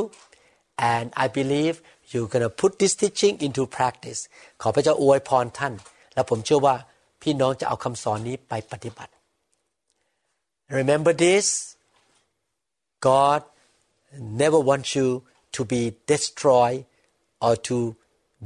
[0.93, 1.75] and I believe
[2.11, 4.21] you're gonna put this teaching into practice
[4.63, 5.75] ขอพระเจ้าอวยพรท่าน
[6.19, 6.77] และผมเชื่อว่า
[7.23, 9.13] พี่น้องจะเอาคำสอนนี้ไปปฏิบัติ
[10.79, 11.47] Remember this
[13.09, 13.41] God
[14.43, 15.09] never wants you
[15.57, 16.81] to be destroyed
[17.47, 17.77] or to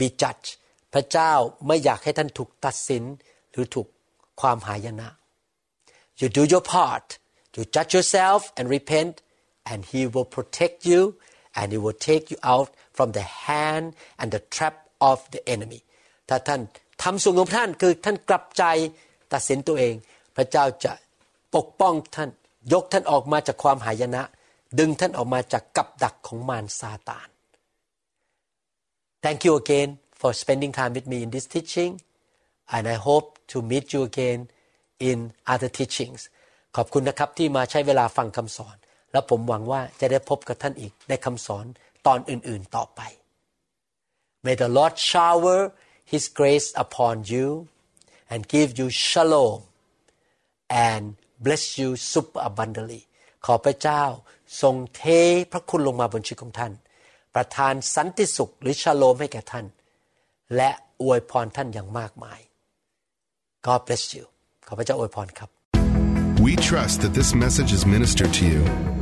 [0.01, 0.51] be judged
[0.93, 1.33] พระเจ้า
[1.67, 3.05] ไม่อยากให้ท่านถูกตัดสิน
[3.51, 3.87] หรือถูก
[4.41, 5.09] ความหายนะ
[6.21, 7.07] You do your part
[7.55, 9.15] you judge yourself and repent
[9.71, 11.01] and he will protect you
[11.59, 13.87] and he will take you out from the hand
[14.21, 14.75] and the trap
[15.11, 15.81] of the enemy
[16.29, 16.61] ถ้าท่าน
[17.03, 18.65] ทำส่วนของท่านคือท่านกลับใจ
[19.33, 19.95] ตัดสินตัวเอง
[20.37, 20.93] พระเจ้าจะ
[21.55, 22.31] ปกป้องท่าน
[22.73, 24.23] ยกท่านออกมาจากความหายนะ
[24.79, 27.29] ดึงท่านออกมาจากกับดักของมารซาตาน
[29.25, 29.91] Thank you again
[30.21, 31.93] for spending time with me in this teaching
[32.75, 34.41] and I hope to meet you again
[35.09, 35.19] in
[35.53, 36.21] other teachings
[36.77, 38.77] ขอบคุณนะครับที่มาใช้เวลาฟังคำสอน
[39.13, 41.65] และผมหวังว่าจะได้พบกับท่านอีกในคำสอน
[42.07, 43.01] ตอนอื่นๆต่อไป
[44.45, 45.61] May the Lord shower
[46.11, 47.69] His grace upon you
[48.33, 49.61] and give you shalom
[50.69, 53.03] and bless you super abundantly
[53.47, 54.05] ขอพระเจ้า
[54.63, 55.03] ทรงเท
[55.53, 56.73] พระคุณลงมาบนชีวิตของท่าน
[57.35, 59.67] ประทานสันติสุขหรือชาโลมให้แก่ท่าน
[60.57, 60.71] และ
[61.03, 62.41] อวยพรท่านอย่างมากมาย
[63.67, 64.25] God bless you
[64.67, 65.51] ขอพระเจ้าอวยพรครับ
[66.47, 69.02] We trust that this message is ministered to you.